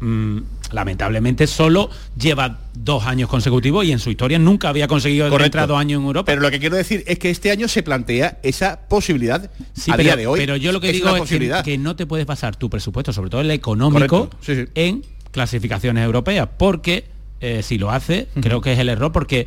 [0.00, 0.38] mm,
[0.72, 5.78] lamentablemente solo lleva dos años consecutivos y en su historia nunca había conseguido entrar dos
[5.78, 6.26] años en Europa.
[6.26, 9.96] Pero lo que quiero decir es que este año se plantea esa posibilidad Sí, a
[9.96, 10.38] pero, día de hoy.
[10.40, 13.40] pero yo lo que digo es que, no te puedes basar tu presupuesto, sobre todo
[13.40, 14.64] el económico, Correcto, sí, sí.
[14.74, 17.04] en clasificaciones europeas, porque
[17.40, 19.46] eh, si lo hace, creo que es el error, porque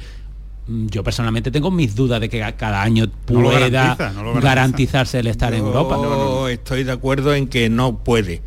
[0.67, 5.19] mm, yo personalmente tengo mis dudas de que cada año No pueda garantiza, no garantizarse
[5.19, 5.97] el estar en Europa.
[6.49, 8.41] estoy de acuerdo en que no puede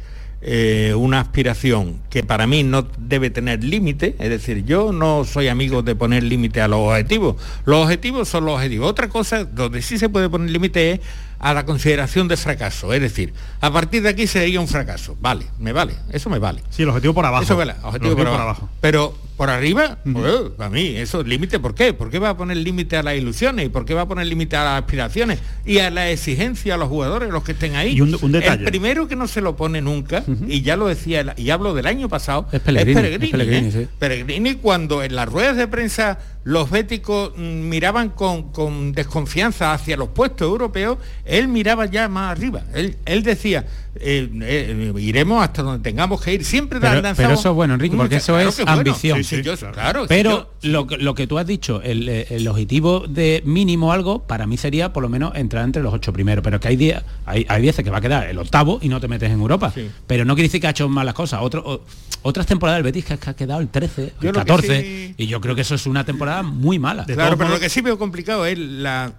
[0.47, 5.49] eh, una aspiración que para mí no debe tener límite, es decir, yo no soy
[5.49, 7.37] amigo de poner límite a los objetivos.
[7.65, 8.91] Los objetivos son los objetivos.
[8.91, 11.01] Otra cosa donde sí se puede poner límite es
[11.45, 15.15] a la consideración de fracaso, es decir, a partir de aquí sería un fracaso.
[15.21, 16.63] Vale, me vale, eso me vale.
[16.71, 17.45] Sí, el objetivo por abajo.
[17.45, 18.71] Eso vale, objetivo por, abajo.
[18.81, 21.93] Pero por arriba, pues, para mí, eso es límite, ¿por qué?
[21.93, 23.67] ¿Por qué va a poner límite a las ilusiones?
[23.67, 25.39] ¿Y por qué va a poner límite a las aspiraciones?
[25.67, 27.93] Y a la exigencia a los jugadores, los que estén ahí.
[27.97, 28.65] Y un- un detalle.
[28.65, 31.87] El primero que no se lo pone nunca, y ya lo decía, y hablo del
[31.87, 33.25] año pasado, Es Pellegrini, Pellegrini.
[33.27, 33.73] es Pellegrini, ¿eh?
[33.73, 33.89] sí.
[33.99, 39.97] Pellegrini, cuando en las ruedas de prensa los béticos mm, miraban con, con desconfianza hacia
[39.97, 42.63] los puestos europeos, él miraba ya más arriba.
[42.75, 43.67] Él, él decía,
[43.97, 46.45] eh, eh, iremos hasta donde tengamos que ir.
[46.45, 48.73] Siempre Pero, lanzamos pero eso es bueno, Enrique, porque muchas- eso claro es bueno.
[48.73, 49.25] ambición.
[49.25, 52.27] Sí, sí, yo- claro, pero sí, lo, que- lo que tú has dicho, el, eh,
[52.31, 56.13] el objetivo de mínimo algo, para mí sería por lo menos entrar entre los ocho
[56.13, 56.43] primeros.
[56.43, 59.01] Pero que hay días, hay, hay veces que va a quedar el octavo y no
[59.01, 59.73] te metes en Europa.
[60.07, 61.41] Pero no quiere decir que ha hecho malas cosas.
[61.43, 61.81] Otro, o-
[62.23, 64.83] otras temporadas del Betis que, que ha quedado el 13, Yo el lo que 14.
[64.83, 67.05] sí- Y yo creo que eso es una temporada muy mala.
[67.05, 69.13] Claro, pero lo que sí veo complicado es la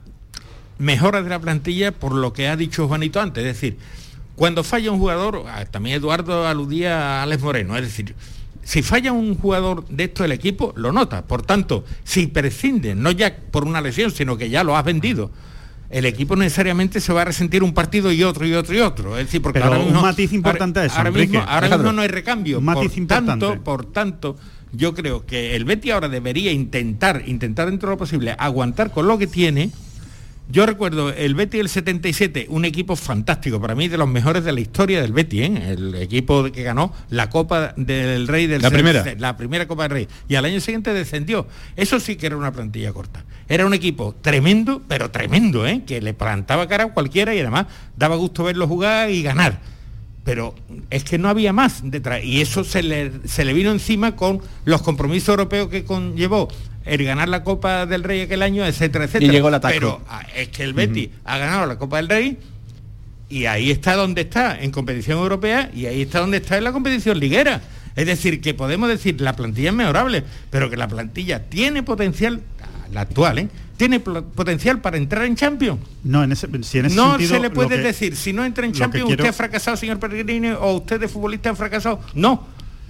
[0.78, 3.46] mejora de la plantilla por lo que ha dicho Juanito antes.
[3.46, 3.78] Es decir,
[4.36, 8.16] cuando falla un jugador, ah, también Eduardo aludía a Alex Moreno, es decir,
[8.64, 11.26] si falla un jugador de esto del equipo, lo nota.
[11.26, 15.32] Por tanto, si prescinde, no ya por una lesión, sino que ya lo has vendido,
[15.90, 19.18] el equipo necesariamente se va a resentir un partido y otro y otro y otro.
[19.18, 21.70] Es decir, porque Pero ahora un mismo, matiz importante ahora, a eso, ahora mismo, ahora
[21.70, 22.58] mismo no hay recambio.
[22.58, 23.46] Un matiz por importante.
[23.46, 24.36] tanto, por tanto,
[24.72, 29.08] yo creo que el Betty ahora debería intentar, intentar dentro de lo posible, aguantar con
[29.08, 29.70] lo que tiene.
[30.48, 34.52] Yo recuerdo el Betty del 77, un equipo fantástico, para mí de los mejores de
[34.52, 35.72] la historia del Betty, ¿eh?
[35.72, 39.04] el equipo que ganó la Copa del Rey del La primera.
[39.18, 40.08] la primera Copa del Rey.
[40.28, 41.48] Y al año siguiente descendió.
[41.76, 43.26] Eso sí que era una plantilla corta.
[43.50, 45.82] Era un equipo tremendo, pero tremendo, ¿eh?
[45.86, 47.66] que le plantaba cara a cualquiera y además
[47.98, 49.76] daba gusto verlo jugar y ganar
[50.24, 50.56] pero
[50.90, 54.42] es que no había más detrás y eso se le, se le vino encima con
[54.66, 56.48] los compromisos europeos que conllevó
[56.86, 59.32] el ganar la Copa del Rey aquel año, etcétera, etcétera.
[59.34, 59.76] llegó el ataque.
[59.76, 62.38] Pero ah, es que el Betis ha ganado la Copa del Rey
[63.30, 66.72] y ahí está donde está en competición europea y ahí está donde está en la
[66.72, 67.62] competición liguera.
[67.96, 72.42] Es decir, que podemos decir la plantilla es mejorable, pero que la plantilla tiene potencial,
[72.92, 73.48] la actual, ¿eh?
[73.78, 75.80] tiene potencial para entrar en Champions.
[76.04, 78.46] No, en ese, si en ese No sentido, se le puede que- decir, si no
[78.46, 82.00] entra en Champions, quiero- usted ha fracasado, señor Pellegrini, o usted de futbolista ha fracasado.
[82.14, 82.46] No,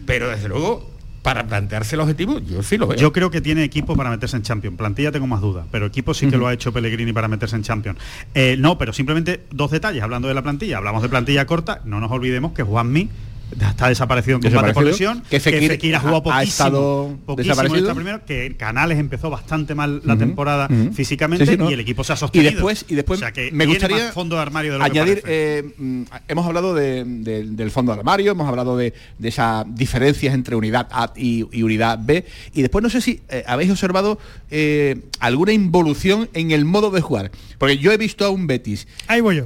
[0.06, 0.92] pero desde luego,
[1.26, 3.00] para plantearse el objetivo, yo sí lo veo.
[3.00, 4.78] Yo creo que tiene equipo para meterse en Champions.
[4.78, 7.64] Plantilla tengo más dudas, pero equipo sí que lo ha hecho Pellegrini para meterse en
[7.64, 7.98] Champions.
[8.36, 10.04] Eh, no, pero simplemente dos detalles.
[10.04, 11.82] Hablando de la plantilla, hablamos de plantilla corta.
[11.84, 13.10] No nos olvidemos que Juanmi
[13.52, 17.36] está desaparecido en combate por lesión, que Fekir ha jugado ha- ha poquísimo, estado poquísimo
[17.56, 17.88] desaparecido.
[17.88, 21.70] esta primera, que Canales empezó bastante mal la temporada físicamente Sí, sí, no.
[21.70, 22.52] y el equipo se ha y sostenido.
[22.52, 25.24] después y después O sea que me gustaría fondo de armario de lo que añadir
[25.26, 29.66] eh, mm, hemos hablado de- de- del fondo de armario hemos hablado de, de esas
[29.76, 33.72] diferencias entre unidad A y, y unidad B y después no sé si eh, habéis
[33.72, 34.20] observado
[34.52, 38.88] eh, alguna involución en el modo de jugar porque yo he visto a un Betis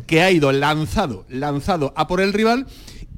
[0.07, 2.65] que ha ido lanzado lanzado a por el rival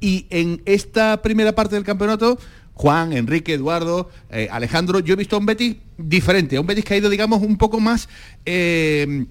[0.02, 2.38] y en esta primera parte del campeonato
[2.74, 6.84] Juan, Enrique, Eduardo, eh, Alejandro, yo he visto a un Betis diferente, a un Betis
[6.84, 8.08] que ha ido, digamos, un poco más
[8.46, 9.26] eh,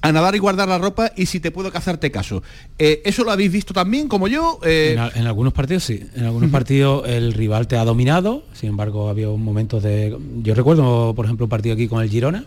[0.00, 2.42] a nadar y guardar la ropa y si te puedo cazarte caso.
[2.78, 4.58] Eh, ¿Eso lo habéis visto también, como yo?
[4.64, 8.44] Eh, En, al- en algunos partidos sí, en algunos partidos el rival te ha dominado,
[8.54, 10.16] sin embargo había momentos de...
[10.42, 12.44] Yo recuerdo, por ejemplo, un partido aquí con el Girona,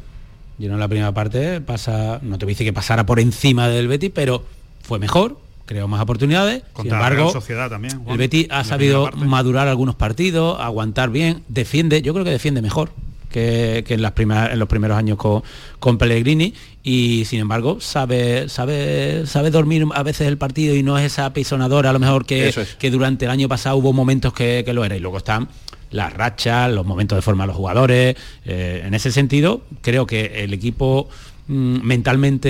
[0.57, 3.67] Girona en la primera parte pasa, no te voy a decir que pasara por encima
[3.69, 4.43] del Betis, pero
[4.81, 7.23] fue mejor, creó más oportunidades, sin Contra la embargo...
[7.23, 12.01] Real Sociedad también, Juan, el Betis ha la sabido madurar algunos partidos, aguantar bien, defiende,
[12.01, 12.91] yo creo que defiende mejor.
[13.29, 15.41] que, que en, las primeras, en los primeros años con,
[15.79, 16.53] con Pellegrini
[16.83, 21.31] y sin embargo sabe, sabe, sabe dormir a veces el partido y no es esa
[21.31, 22.75] pisonadora a lo mejor que, es.
[22.77, 25.47] que durante el año pasado hubo momentos que, que lo era y luego están
[25.91, 28.15] las rachas, los momentos de forma de los jugadores.
[28.45, 31.09] eh, en ese sentido, creo que el equipo
[31.47, 32.49] mentalmente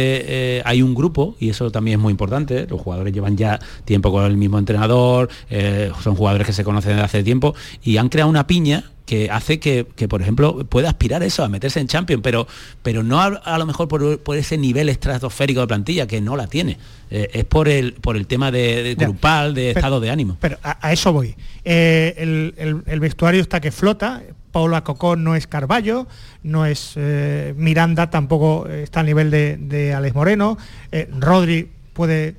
[0.57, 2.67] eh, hay un grupo y eso también es muy importante.
[2.69, 6.91] Los jugadores llevan ya tiempo con el mismo entrenador, eh, son jugadores que se conocen
[6.91, 10.87] desde hace tiempo y han creado una piña que hace que, que, por ejemplo, pueda
[10.89, 12.47] aspirar eso, a meterse en Champions, pero,
[12.81, 16.37] pero no a, a lo mejor por, por ese nivel estratosférico de plantilla, que no
[16.37, 16.77] la tiene.
[17.09, 20.37] Eh, es por el, por el tema de, grupal, de Pero- estado de ánimo.
[20.39, 21.35] Pero a, a eso voy.
[21.65, 24.21] Eh, el, el- el vestuario está que flota.
[24.52, 26.08] Paulo Acocó no es Carballo,
[26.43, 30.58] no es eh, Miranda, tampoco está al nivel de, de Alex Moreno.
[30.91, 32.36] eh, Rodri puede.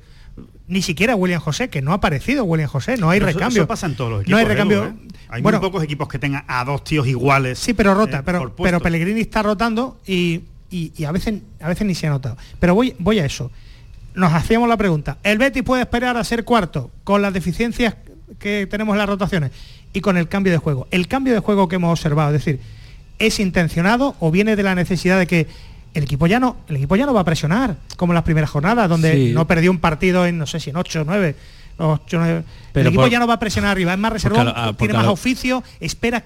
[0.65, 3.63] Ni siquiera William José, que no ha aparecido William José, no hay Pero recambio.
[3.63, 4.31] Eso pasa en todos los equipos.
[4.31, 4.85] No hay Edu, recambio.
[4.85, 4.93] ¿eh?
[5.27, 7.59] Hay Bueno, muy pocos equipos que tengan a dos tíos iguales.
[7.59, 10.41] Sí, pero rota, eh, pero, pero Pellegrini está rotando y,
[10.71, 12.37] y- y a veces a veces ni se ha notado.
[12.59, 13.51] Pero voy, voy a eso.
[14.15, 17.95] Nos hacíamos la pregunta, ¿el Betis puede esperar a ser cuarto con las deficiencias
[18.39, 19.51] que tenemos en las rotaciones
[19.93, 20.87] y con el cambio de juego?
[20.91, 22.59] El cambio de juego que hemos observado, es decir,
[23.19, 25.47] ¿es intencionado o viene de la necesidad de que
[25.93, 28.49] el equipo ya no, el equipo ya no va a presionar, como en las primeras
[28.49, 29.31] jornadas, donde Sí.
[29.33, 31.35] no perdió un partido en, no sé si en 8 o 9,
[31.77, 32.43] 8 9.
[32.73, 34.93] El equipo por- ya no va a presionar arriba, es más reservado, a- porque tiene
[34.95, 36.23] más oficio, espera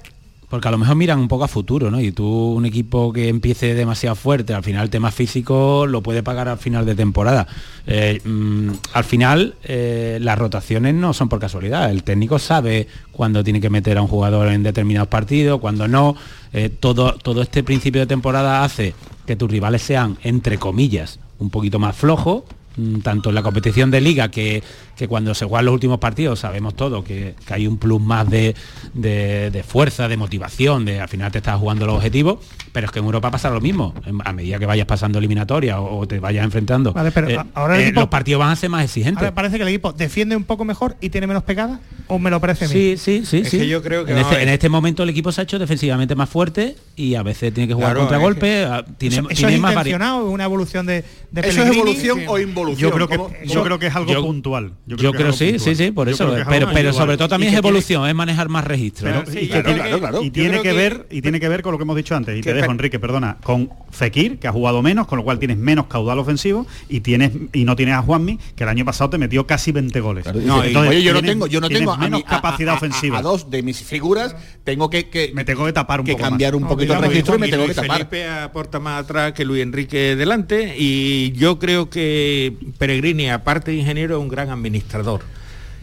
[0.50, 2.00] Porque a lo mejor miran un poco a futuro, ¿no?
[2.00, 6.24] Y tú, un equipo que empiece demasiado fuerte, al final el tema físico lo puede
[6.24, 7.48] pagar al final de temporada.
[7.86, 11.92] Eh, mm, al final, eh, las rotaciones no son por casualidad.
[11.92, 16.16] El técnico sabe cuándo tiene que meter a un jugador en determinados partidos, cuándo no.
[16.54, 18.96] Eh, todo, todo este principio de temporada hace
[19.26, 22.44] que tus rivales sean, entre comillas, un poquito más flojos,
[22.78, 24.64] mm, tanto en la competición de liga que,
[24.98, 28.30] que cuando se juegan los últimos partidos sabemos todo que, que hay un plus más
[28.30, 28.56] de,
[28.94, 32.40] de- de fuerza, de motivación, de al final te estás jugando los objetivos,
[32.72, 33.94] pero es que en Europa pasa lo mismo.
[34.26, 37.76] A medida que vayas pasando eliminatoria o, o te vayas enfrentando, Vale, pero eh, ahora
[37.76, 39.22] el eh, equipo- los partidos van a ser más exigentes.
[39.24, 42.30] Ahora parece que el equipo defiende un poco mejor y tiene menos pegada, o me
[42.30, 42.74] lo parece a mí.
[42.74, 43.60] Sí, sí, sí, Es sí.
[43.60, 46.16] que yo creo que en, este, en este momento el equipo se ha hecho defensivamente
[46.16, 49.56] más fuerte y a veces tiene que jugar Claro, contragolpe, a- tiene, Eso, eso tiene
[49.56, 52.90] es más intencionado, una evolución de, de ¿Eso es evolución o involución?
[52.90, 54.74] Yo creo que, ¿Cómo- yo cómo- creo que es algo yo- puntual.
[54.96, 55.76] Yo que creo, algo sí, puntual.
[55.76, 56.34] sí, sí, por Yo eso.
[56.34, 59.12] que es Pero, pero sobre todo también es que tiene- evolución, es manejar más registros.
[59.12, 59.32] Pero- ¿no?
[59.32, 60.22] y, que claro, tiene, claro, claro.
[60.22, 61.96] y Yo tiene creo que, que- ver y tiene que ver con lo que hemos
[61.98, 65.18] dicho antes y que te dejo Enrique perdona con Fekir que ha jugado menos con
[65.18, 68.70] lo cual tienes menos caudal ofensivo y tienes y no tienes a Juanmi que el
[68.70, 71.60] año pasado te metió casi 20 goles No, y- Entonces, oye, yo no tengo, yo
[71.60, 74.90] no tengo a, menos a- capacidad a- a- ofensiva A, dos de mis figuras tengo
[74.90, 76.30] que, que me tengo que tapar un que poco más.
[76.32, 77.98] cambiar un No, poquito el registro y me tengo que Luis tapar.
[77.98, 83.78] Felipe aporta más atrás que Luis Enrique delante y yo creo que Peregrini, aparte de
[83.78, 85.22] ingeniero, es un gran administrador.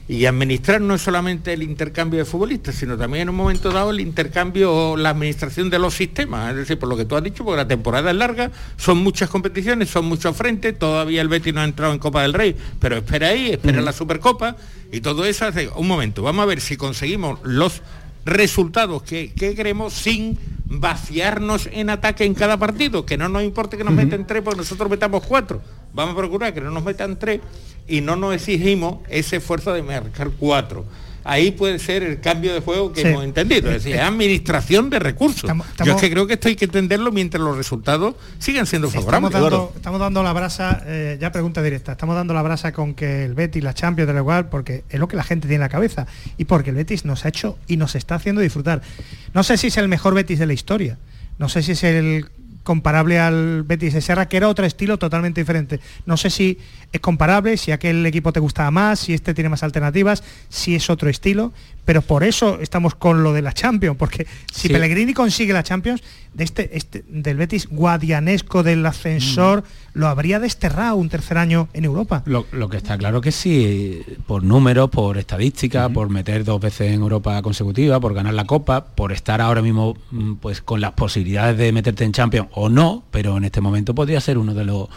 [0.07, 3.91] Y administrar no es solamente el intercambio de futbolistas, sino también en un momento dado
[3.91, 6.51] el intercambio, la administración de los sistemas.
[6.51, 9.31] Es decir, por lo que tú has dicho, porque la temporada es larga, son muchas
[9.31, 12.99] competiciones, son muchos frentes, todavía el Betis no ha entrado en Copa del Rey, pero
[12.99, 14.57] espera ahí, espera la Supercopa
[14.93, 15.71] y todo eso hace.
[15.75, 17.81] Un momento, vamos a ver si conseguimos los
[18.27, 23.79] resultados que, que queremos sin vaciarnos en ataque en cada partido, que no nos importe
[23.79, 25.63] que nos metan tres porque nosotros metamos cuatro.
[25.95, 27.41] Vamos a procurar que no nos metan tres
[27.89, 30.85] y no nos exigimos ese esfuerzo de marcar cuatro.
[31.27, 33.07] Ahí puede ser el cambio de juego que Sí.
[33.09, 35.45] hemos entendido, es decir, es administración de recursos.
[35.45, 38.67] Estamos- Yo estamos- es que creo que esto hay que entenderlo mientras los resultados sigan
[38.67, 39.41] siendo Estamos favorables.
[39.41, 43.25] dando, estamos dando la brasa, eh, ya pregunta directa, estamos dando la brasa con que
[43.25, 45.71] el Betis, la Champions, da igual, porque es lo que la gente tiene en la
[45.71, 46.07] cabeza
[46.37, 48.83] y porque el Betis nos ha hecho y nos está haciendo disfrutar.
[49.33, 50.99] No sé si es el mejor Betis de la historia,
[51.39, 52.27] no sé si es el
[52.65, 55.79] comparable al Betis de Serra, que era otro estilo totalmente diferente.
[56.07, 56.59] No sé si
[56.93, 60.91] es comparable, si aquel equipo te gustaba más, si este tiene más alternativas, si es
[60.91, 61.53] otro estilo,
[61.85, 64.69] pero por eso estamos con lo de la Champions, porque si Sí.
[64.69, 69.63] Pellegrini consigue la Champions, de este, este del Betis guadianesco del ascensor,
[69.93, 72.23] lo habría desterrado un tercer año en Europa.
[72.27, 76.93] Lo, lo que está claro que sí, por números, por estadística, por meter dos veces
[76.93, 80.93] en Europa consecutiva, por ganar la Copa, por estar ahora mismo mm, pues con las
[80.93, 84.65] posibilidades de meterte en Champions o no, pero en este momento podría ser uno de
[84.65, 84.89] los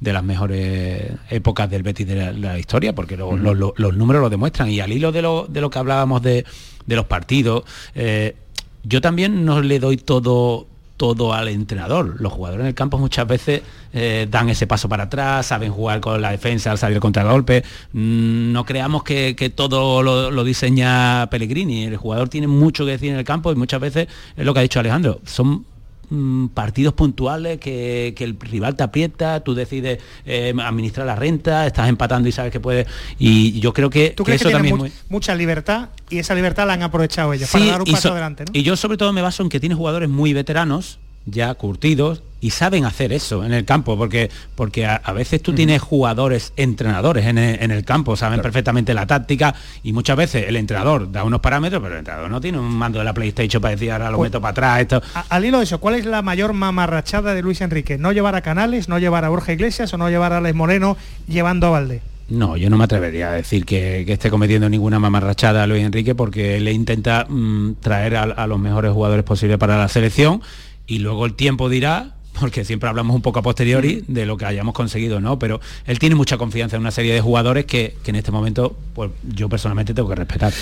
[0.00, 3.96] de las mejores épocas del Betis de la, la historia, porque lo- lo- lo- los
[3.96, 4.70] números lo demuestran.
[4.70, 6.44] Y al hilo de lo, de lo que hablábamos de,
[6.86, 8.36] de los partidos, eh,
[8.82, 10.66] yo también no le doy todo
[10.96, 12.16] todo al entrenador.
[12.22, 13.60] Los jugadores en el campo muchas veces
[13.92, 17.62] eh, dan ese paso para atrás, saben jugar con la defensa al salir contra golpe.
[17.92, 21.84] Mm, no creamos que, que todo lo, lo diseña Pellegrini.
[21.84, 24.60] El jugador tiene mucho que decir en el campo y muchas veces es lo que
[24.60, 25.20] ha dicho Alejandro.
[25.26, 25.66] Son
[26.10, 31.66] mm, partidos puntuales que, que, el rival te aprieta, tú decides eh, administrar la renta,
[31.66, 32.86] estás empatando y sabes que puedes.
[33.18, 34.92] Y yo creo que, ¿Tú crees que, eso también muy...
[35.08, 38.44] mucha libertad y esa libertad la han aprovechado ellos para dar un paso adelante.
[38.44, 38.50] ¿no?
[38.52, 42.50] Y yo sobre todo me baso en que tiene jugadores muy veteranos ya curtidos y
[42.50, 47.38] saben hacer eso en el campo, porque, porque a, veces tú tienes jugadores, entrenadores en
[47.38, 51.94] el, campo, saben perfectamente la táctica y muchas veces el entrenador da unos parámetros, pero
[51.94, 54.40] el entrenador no tiene un mando de la PlayStation para decir ahora lo pues, meto
[54.40, 54.80] para atrás.
[54.80, 55.02] Esto.
[55.28, 57.98] al hilo de eso, ¿cuál es la mayor mamarrachada de Luis Enrique?
[57.98, 60.96] ¿No llevar a Canales, no llevar a Borja Iglesias o no llevar a Alex Moreno
[61.26, 62.02] llevando a Valde?
[62.28, 66.14] No, yo no me atrevería a decir que, esté cometiendo ninguna mamarrachada a Luis Enrique
[66.14, 70.42] porque le intenta mm, traer a los mejores jugadores posibles para la selección
[70.86, 74.44] y luego el tiempo dirá porque siempre hablamos un poco a posteriori de lo que
[74.44, 75.38] hayamos conseguido, ¿no?
[75.38, 79.10] Pero él tiene mucha confianza en una serie de jugadores que, en este momento, pues
[79.34, 80.52] yo personalmente tengo que respetar.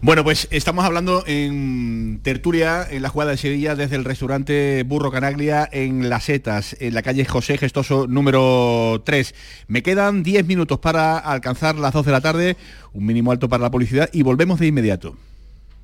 [0.00, 5.10] Bueno, pues estamos hablando en tertulia, en la jugada de Sevilla, desde el restaurante Burro
[5.10, 9.34] Canaglia en Las Setas, en la calle José Gestoso número 3.
[9.68, 12.56] Me quedan 10 minutos para alcanzar las 2 de la tarde,
[12.92, 15.16] un mínimo alto para la publicidad y volvemos de inmediato.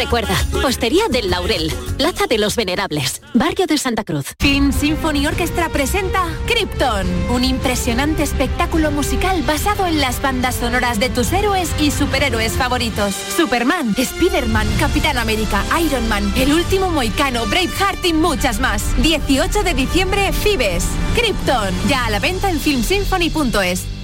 [0.00, 4.32] Recuerda, Postería del Laurel, Plaza de los Venerables, Barrio de Santa Cruz.
[4.38, 11.10] Film Symphony Orchestra presenta Krypton, un impresionante espectáculo musical basado en las bandas sonoras de
[11.10, 13.14] tus héroes y superhéroes favoritos.
[13.36, 18.82] Superman, Spider-Man, Capitán América, Iron Man, El Último Moicano, Braveheart y muchas más.
[19.02, 20.86] 18 de diciembre, Fibes.
[21.14, 23.99] Krypton, ya a la venta en filmsymphony.es.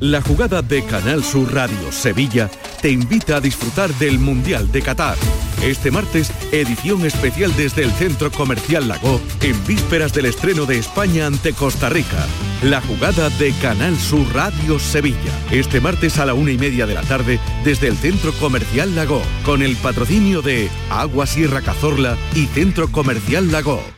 [0.00, 2.48] La jugada de Canal Sur Radio Sevilla
[2.80, 5.16] te invita a disfrutar del Mundial de Qatar.
[5.60, 11.26] Este martes, edición especial desde el Centro Comercial Lago, en vísperas del estreno de España
[11.26, 12.24] ante Costa Rica.
[12.62, 15.32] La jugada de Canal Sur Radio Sevilla.
[15.50, 19.20] Este martes a la una y media de la tarde, desde el Centro Comercial Lago,
[19.44, 23.97] con el patrocinio de Agua Sierra Cazorla y Centro Comercial Lago.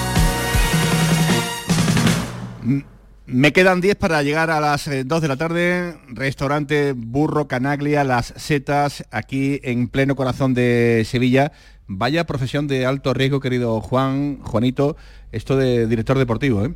[3.27, 5.97] Me quedan 10 para llegar a las 2 eh, de la tarde.
[6.09, 11.51] Restaurante Burro Canaglia, Las Setas, aquí en pleno corazón de Sevilla.
[11.87, 14.97] Vaya profesión de alto riesgo, querido Juan, Juanito,
[15.31, 16.73] esto de director deportivo, ¿eh?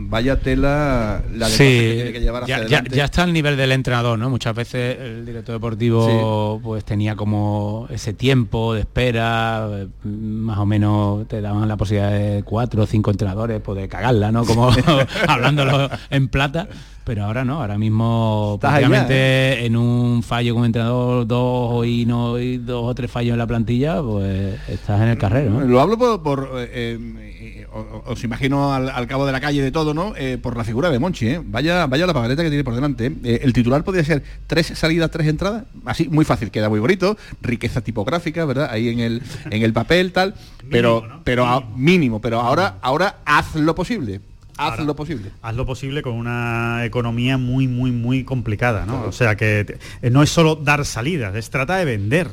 [0.00, 3.72] Vaya tela la sí, que tiene que llevar hacia ya, ya, está al nivel del
[3.72, 4.30] entrenador, ¿no?
[4.30, 9.68] Muchas veces el director deportivo pues tenía como ese tiempo de espera,
[10.04, 14.30] más o menos te daban la posibilidad de cuatro o cinco entrenadores, pues de cagarla,
[14.30, 14.44] ¿no?
[14.44, 14.70] Como
[15.28, 16.68] hablándolo en plata
[17.08, 19.64] pero ahora no, ahora mismo prácticamente ¿eh?
[19.64, 23.46] en un fallo como entrenador, dos y no y dos o tres fallos en la
[23.46, 25.62] plantilla, pues estás en el carrero.
[25.62, 27.66] Lo hablo por, eh, eh,
[28.04, 30.12] os imagino al, cabo de la calle de todo, ¿no?
[30.42, 33.10] por la figura de Monchi, Vaya, vaya la papeleta que tiene por delante.
[33.24, 37.80] el titular podría ser tres salidas, tres entradas, así muy fácil, queda muy bonito, riqueza
[37.80, 38.68] tipográfica, ¿verdad?
[38.70, 40.34] Ahí en el en el papel tal,
[40.70, 44.20] pero pero mínimo, pero ahora ahora haz lo posible
[44.58, 45.30] haz lo posible.
[45.42, 49.04] Haz lo posible con una economía muy, muy, muy complicada, ¿no?
[49.04, 52.28] O sea que eh, no es solo dar salidas, es trata de vender.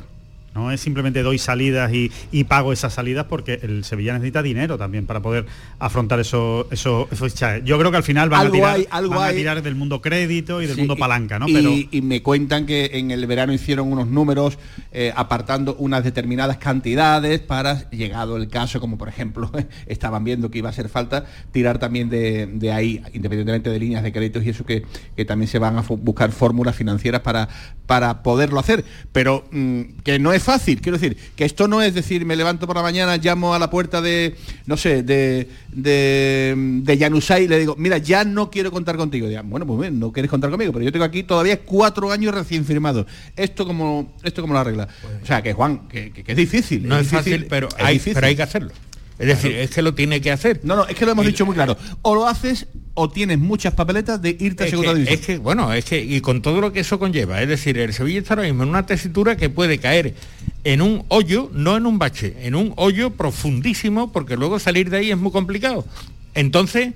[0.56, 4.78] No es simplemente doy salidas y, y pago esas salidas porque el Sevilla necesita dinero
[4.78, 5.46] también para poder
[5.80, 7.66] afrontar eso, eso, esos fichajes.
[7.66, 10.62] Yo creo que al final van, a tirar, hay, van a tirar del mundo crédito
[10.62, 11.50] y del Sí, mundo palanca, ¿no?
[11.50, 14.58] Y, Pero y me cuentan que en el verano hicieron unos números
[14.94, 19.52] eh, apartando unas determinadas cantidades para, llegado el caso, como por ejemplo
[19.88, 24.04] estaban viendo que iba a hacer falta, tirar también de, de ahí, independientemente de líneas
[24.04, 24.86] de créditos y eso que,
[25.18, 27.50] que también se van a buscar fórmulas financieras para,
[27.86, 28.86] para poderlo hacer.
[29.12, 32.66] Pero mm, que no es fácil, quiero decir, que esto no es decir, me levanto
[32.68, 34.36] por la mañana, llamo a la puerta de,
[34.66, 39.28] no sé, de, de, de Yanusai y le digo, mira, ya no quiero contar contigo.
[39.28, 42.34] Digan, bueno, pues bien, no quieres contar conmigo, pero yo tengo aquí todavía cuatro años
[42.34, 43.06] recién firmados.
[43.36, 44.88] Esto como, esto como la regla.
[45.22, 46.88] O sea, que Juan, que, que- que es difícil.
[46.88, 48.14] No es, difícil, fácil, pero hay, difícil.
[48.14, 48.72] pero hay que hacerlo.
[49.18, 50.60] Es decir, es que lo tiene que hacer.
[50.64, 51.78] No, no, es que lo hemos dicho muy claro.
[52.02, 55.20] O lo haces o tienes muchas papeletas de irte a segunda que, división.
[55.20, 57.94] es que, bueno, es que, y con todo lo que eso conlleva, es decir, el
[57.94, 60.16] Sevilla está ahora mismo en una tesitura que puede caer
[60.64, 64.98] en un hoyo, no en un bache, en un hoyo profundísimo, porque luego salir de
[64.98, 65.86] ahí es muy complicado.
[66.34, 66.94] Entonces,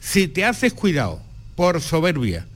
[0.00, 1.20] si te haces cuidado
[1.54, 2.46] por soberbia,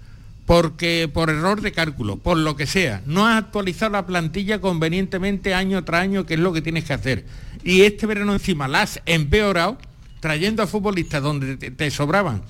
[0.46, 5.54] porque por error de cálculo, por lo que sea, no has actualizado la plantilla convenientemente
[5.54, 7.24] año tras año, que es lo que tienes que hacer.
[7.62, 9.78] Y este verano encima la has empeorado,
[10.20, 12.42] trayendo a futbolistas donde te, sobraban,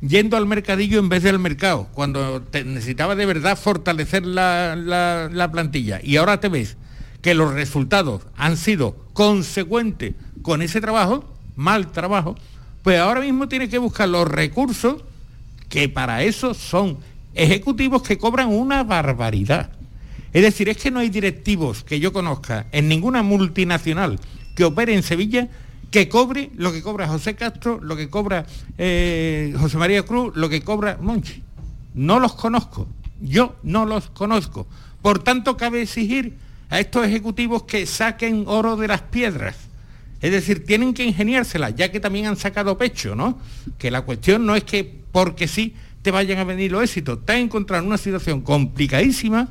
[0.00, 4.74] yendo al mercadillo en vez del mercado, cuando te necesitaba de verdad fortalecer la-
[5.32, 6.00] la plantilla.
[6.02, 6.76] Y ahora te ves
[7.22, 12.36] que los resultados han sido consecuentes con ese trabajo, mal trabajo,
[12.82, 15.02] pues ahora mismo tienes que buscar los recursos
[15.68, 16.98] que para eso son
[17.36, 19.70] ejecutivos que cobran una barbaridad.
[20.32, 24.18] Es decir, es que no hay directivos que yo conozca en ninguna multinacional
[24.54, 25.48] que opere en Sevilla
[25.90, 28.44] que cobre lo que cobra José Castro, lo que cobra
[28.76, 31.42] eh, José María Cruz, lo que cobra Monchi.
[31.94, 32.86] No los conozco.
[33.20, 34.66] Yo no los conozco.
[35.00, 36.36] Por tanto, cabe exigir
[36.68, 39.56] a estos ejecutivos que saquen oro de las piedras.
[40.20, 43.38] Es decir, tienen que ingeniársela, ya que también han sacado pecho, ¿no?
[43.78, 45.74] Que la cuestión no es que porque sí
[46.06, 47.18] te vayan a venir los éxitos.
[47.24, 49.48] Te has encontrado en una situación complicadísima,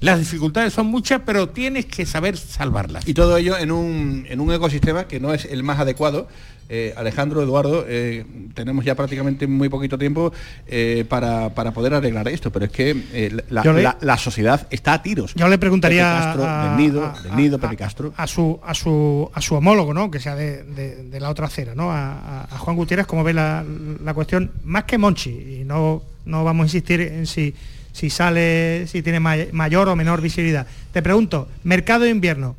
[0.00, 3.06] las dificultades son muchas, pero tienes que saber salvarlas.
[3.06, 6.26] Y todo ello en un, en un ecosistema que no es el más adecuado.
[6.70, 10.32] Eh, Alejandro, Eduardo, eh, tenemos ya prácticamente muy poquito tiempo
[10.66, 14.66] eh, para, para poder arreglar esto, pero es que la, Yo le- la- la sociedad
[14.70, 15.32] está a tiros.
[15.34, 18.12] Yo le preguntaría Castro, a- del Nido, a- del Nido, a- Pepe Castro.
[18.16, 20.10] a su a su a su homólogo, ¿no?
[20.10, 21.90] Que sea de, de- de la otra acera, ¿no?
[21.90, 23.64] A, Juan Gutiérrez, cómo ve la,
[24.04, 27.54] la cuestión, más que Monchi, y no, no vamos a insistir en si,
[27.92, 30.66] si sale, si tiene may- mayor o menor visibilidad.
[30.92, 32.56] Te pregunto, mercado de invierno.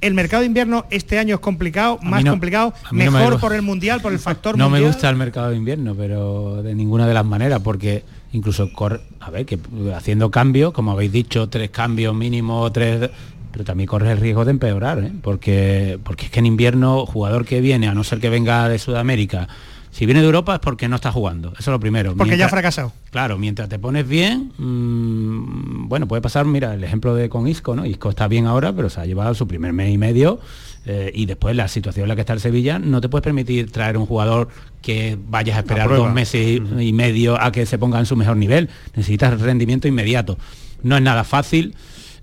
[0.00, 3.54] El mercado de invierno este año es complicado, más no- complicado, no me mejor por
[3.54, 4.92] el mundial, por el factor No me mundial.
[4.92, 9.30] gusta el mercado de invierno, pero de ninguna de las maneras, porque incluso, corre- a
[9.30, 9.58] ver, que
[9.94, 13.08] haciendo cambios, como habéis dicho, tres cambios mínimo, tres,
[13.52, 15.12] pero también corre el riesgo de empeorar, ¿eh?
[15.22, 18.78] porque, porque es que en invierno, jugador que viene, a no ser que venga de
[18.78, 19.48] Sudamérica,
[19.96, 22.14] si viene de Europa es porque no está jugando, eso es lo primero.
[22.14, 22.92] Porque ya ha fracasado.
[23.10, 27.74] Claro, mientras te pones bien, mm, bueno, puede pasar, mira, el ejemplo de con Isco,
[27.74, 27.86] ¿no?
[27.86, 30.38] Isco está bien ahora, pero se ha llevado su primer mes y medio
[30.84, 33.72] eh, y después la situación en la que está el Sevilla, no te puedes permitir
[33.72, 34.50] traer un jugador
[34.82, 38.36] que vayas a esperar dos meses y medio a que se ponga en su mejor
[38.36, 38.68] nivel.
[38.94, 40.36] Necesitas rendimiento inmediato.
[40.82, 41.74] No es nada fácil.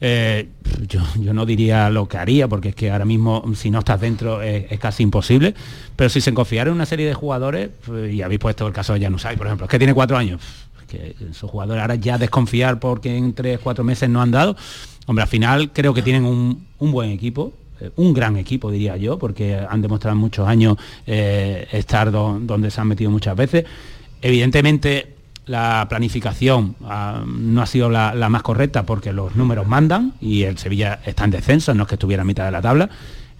[0.05, 0.49] Eh,
[0.89, 0.99] yo,
[1.33, 4.77] no diría lo que haría, porque es que ahora mismo si no estás dentro es,
[4.77, 5.55] casi imposible,
[5.95, 8.93] pero si se confiara en una serie de jugadores, pues, y habéis puesto el caso
[8.93, 10.41] de Janusay, por ejemplo, es que tiene cuatro años,
[10.89, 14.57] que esos jugadores ahora ya desconfiar porque en tres, cuatro meses no han dado,
[15.05, 19.17] hombre, al final creo que tienen un, buen equipo, eh, un gran equipo diría yo,
[19.17, 20.75] porque han demostrado muchos años
[21.07, 23.63] eh, estar do- donde se han metido muchas veces.
[24.21, 25.15] Evidentemente
[25.45, 30.43] la planificación ah, no ha sido la, la más correcta porque los números mandan y
[30.43, 32.89] el Sevilla está en descenso, no es que estuviera a mitad de la tabla.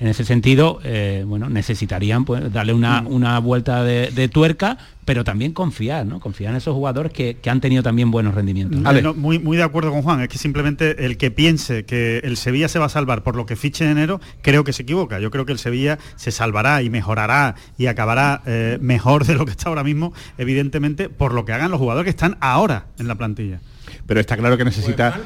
[0.04, 5.24] En ese sentido, eh, bueno, necesitarían pues, darle una, una vuelta de, de tuerca, pero
[5.24, 6.20] también confiar, ¿no?
[6.20, 8.82] Confiar en esos jugadores que, que han tenido también buenos rendimientos.
[8.82, 12.36] No, muy, muy de acuerdo con Juan, es que simplemente el que piense que el
[12.36, 15.22] Sevilla se va a salvar por lo que fiche en enero, creo que se equivoca.
[15.22, 19.46] Yo creo que el Sevilla se salvará y mejorará y acabará eh, mejor de lo
[19.46, 23.08] que está ahora mismo, evidentemente, por lo que hagan los jugadores que están ahora en
[23.08, 23.62] la plantilla.
[24.06, 25.18] Pero está claro que necesita,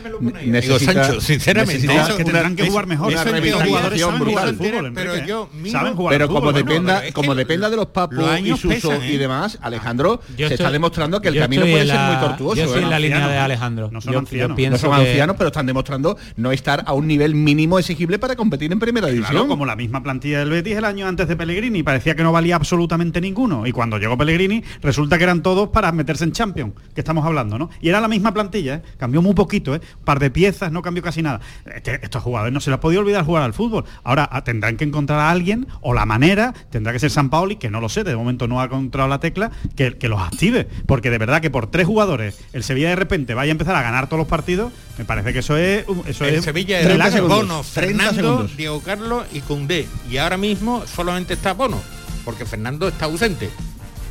[0.62, 3.08] Digo, Sancho, sinceramente, necesita eso- que tendrán que jugar mejor.
[3.08, 4.56] una Eso al brutal.
[4.56, 8.40] fútbol, pero yo saben jugar Pero fútbol, como bueno, dependa, que de los papos los
[8.40, 9.18] y Suso pesan, y ¿eh?
[9.18, 12.56] demás, Alejandro, Yo se está demostrando que el camino puede ser muy tortuoso.
[12.62, 12.82] Yo ¿eh?
[12.84, 13.44] en la línea ancianos, de ¿no?
[13.46, 13.90] Alejandro.
[13.92, 14.72] No son Yo- yo ancianos.
[14.72, 18.36] No son que- ancianos, pero están demostrando no estar a un nivel mínimo exigible para
[18.36, 19.32] competir en primera división.
[19.32, 22.32] Claro, como la misma plantilla del Betis el año antes de Pellegrini, parecía que no
[22.32, 23.66] valía absolutamente ninguno.
[23.66, 27.58] Y cuando llegó Pellegrini, resulta que eran todos para meterse en Champions, que estamos hablando,
[27.58, 27.70] ¿no?
[27.82, 28.67] Y era la misma plantilla.
[28.68, 28.96] Sevilla, ¿eh?
[28.98, 29.82] cambió muy poquito, ¿eh?
[30.00, 31.40] un par de piezas, no cambió casi nada.
[31.74, 33.86] Este- estos jugadores no se les ha podido olvidar jugar al fútbol.
[34.04, 37.56] Ahora ah, tendrán que encontrar a alguien, o la manera, tendrá que ser San Paoli,
[37.58, 40.68] que no lo sé, de momento no ha encontrado la tecla, que, que los active.
[40.86, 43.82] Porque de verdad que por tres jugadores el Sevilla de repente vaya a empezar a
[43.82, 45.88] ganar todos los partidos, me parece que eso es...
[45.88, 47.28] un- Eso el es Sevilla milagro.
[47.28, 48.58] Bono, 30 Fernando, segundos.
[48.58, 49.88] Diego Carlos y Cundé.
[50.10, 51.82] Y ahora mismo solamente está Bono,
[52.26, 53.50] porque Fernando está ausente.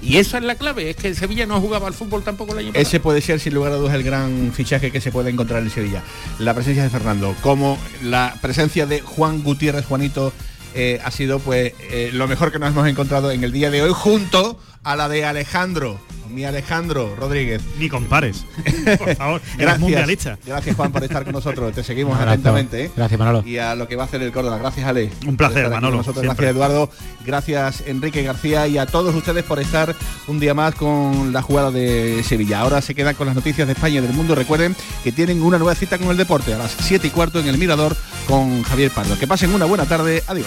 [0.07, 2.71] Y esa es la clave, es que Sevilla no jugaba al fútbol tampoco el año.
[2.75, 5.71] Ese puede ser sin lugar a dudas el gran fichaje que se puede encontrar en
[5.71, 6.03] Sevilla.
[6.39, 10.33] La presencia de Fernando, como la presencia de Juan Gutiérrez, Juanito,
[10.75, 13.83] eh, ha sido pues eh, lo mejor que nos hemos encontrado en el día de
[13.83, 15.99] hoy, junto a la de Alejandro,
[16.30, 17.61] mi Alejandro Rodríguez.
[17.76, 18.45] Ni compares,
[18.99, 20.39] por favor, eres Gracias, mundialista.
[20.47, 21.74] gracias Juan por estar con nosotros.
[21.74, 22.84] Te seguimos atentamente.
[22.84, 22.91] ¿eh?
[22.97, 23.43] Gracias, Manolo.
[23.45, 24.59] Y a lo que va a hacer el Córdoba.
[24.59, 25.11] Gracias, Ale.
[25.26, 26.05] Un placer, Manolo.
[26.05, 26.89] Gracias, Eduardo.
[27.24, 28.68] Gracias, Enrique García.
[28.68, 29.93] Y a todos ustedes por estar
[30.28, 32.61] un día más con la jugada de Sevilla.
[32.61, 34.37] Ahora se quedan con las noticias de España y del mundo.
[34.37, 37.49] Recuerden que tienen una nueva cita con el deporte a las 7 y cuarto en
[37.49, 37.97] el Mirador
[38.28, 39.18] con Javier Pardo.
[39.18, 40.22] Que pasen una buena tarde.
[40.28, 40.47] Adiós.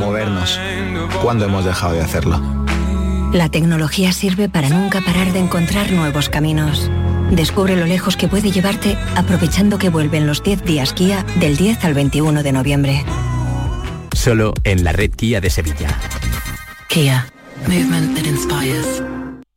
[0.00, 0.58] Movernos.
[1.22, 2.40] ¿Cuándo hemos dejado de hacerlo?
[3.32, 6.90] La tecnología sirve para nunca parar de encontrar nuevos caminos.
[7.30, 11.84] Descubre lo lejos que puede llevarte aprovechando que vuelven los 10 días Kia del 10
[11.84, 13.04] al 21 de noviembre.
[14.12, 15.96] Solo en la red Kia de Sevilla.
[16.88, 17.26] Kia.
[17.68, 19.02] Movement that inspires.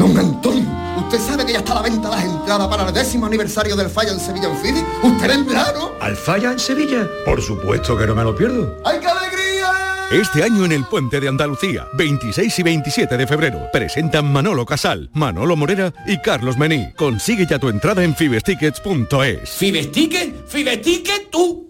[0.00, 0.64] Don Antonio,
[0.96, 3.90] ¿usted sabe que ya está a la venta las entradas para el décimo aniversario del
[3.90, 4.82] Falla en Sevilla en Fidi?
[5.02, 5.90] ¿Usted en verano?
[6.00, 7.06] ¿Al Falla en Sevilla?
[7.26, 8.78] Por supuesto que no me lo pierdo.
[8.82, 9.70] ¡Ay, qué alegría!
[10.10, 15.10] Este año en el Puente de Andalucía, 26 y 27 de febrero, presentan Manolo Casal,
[15.12, 16.94] Manolo Morera y Carlos Mení.
[16.96, 19.50] Consigue ya tu entrada en fibestickets.es.
[19.50, 20.48] ¿Fibesticket?
[20.48, 21.69] ¿Fibesticket tú?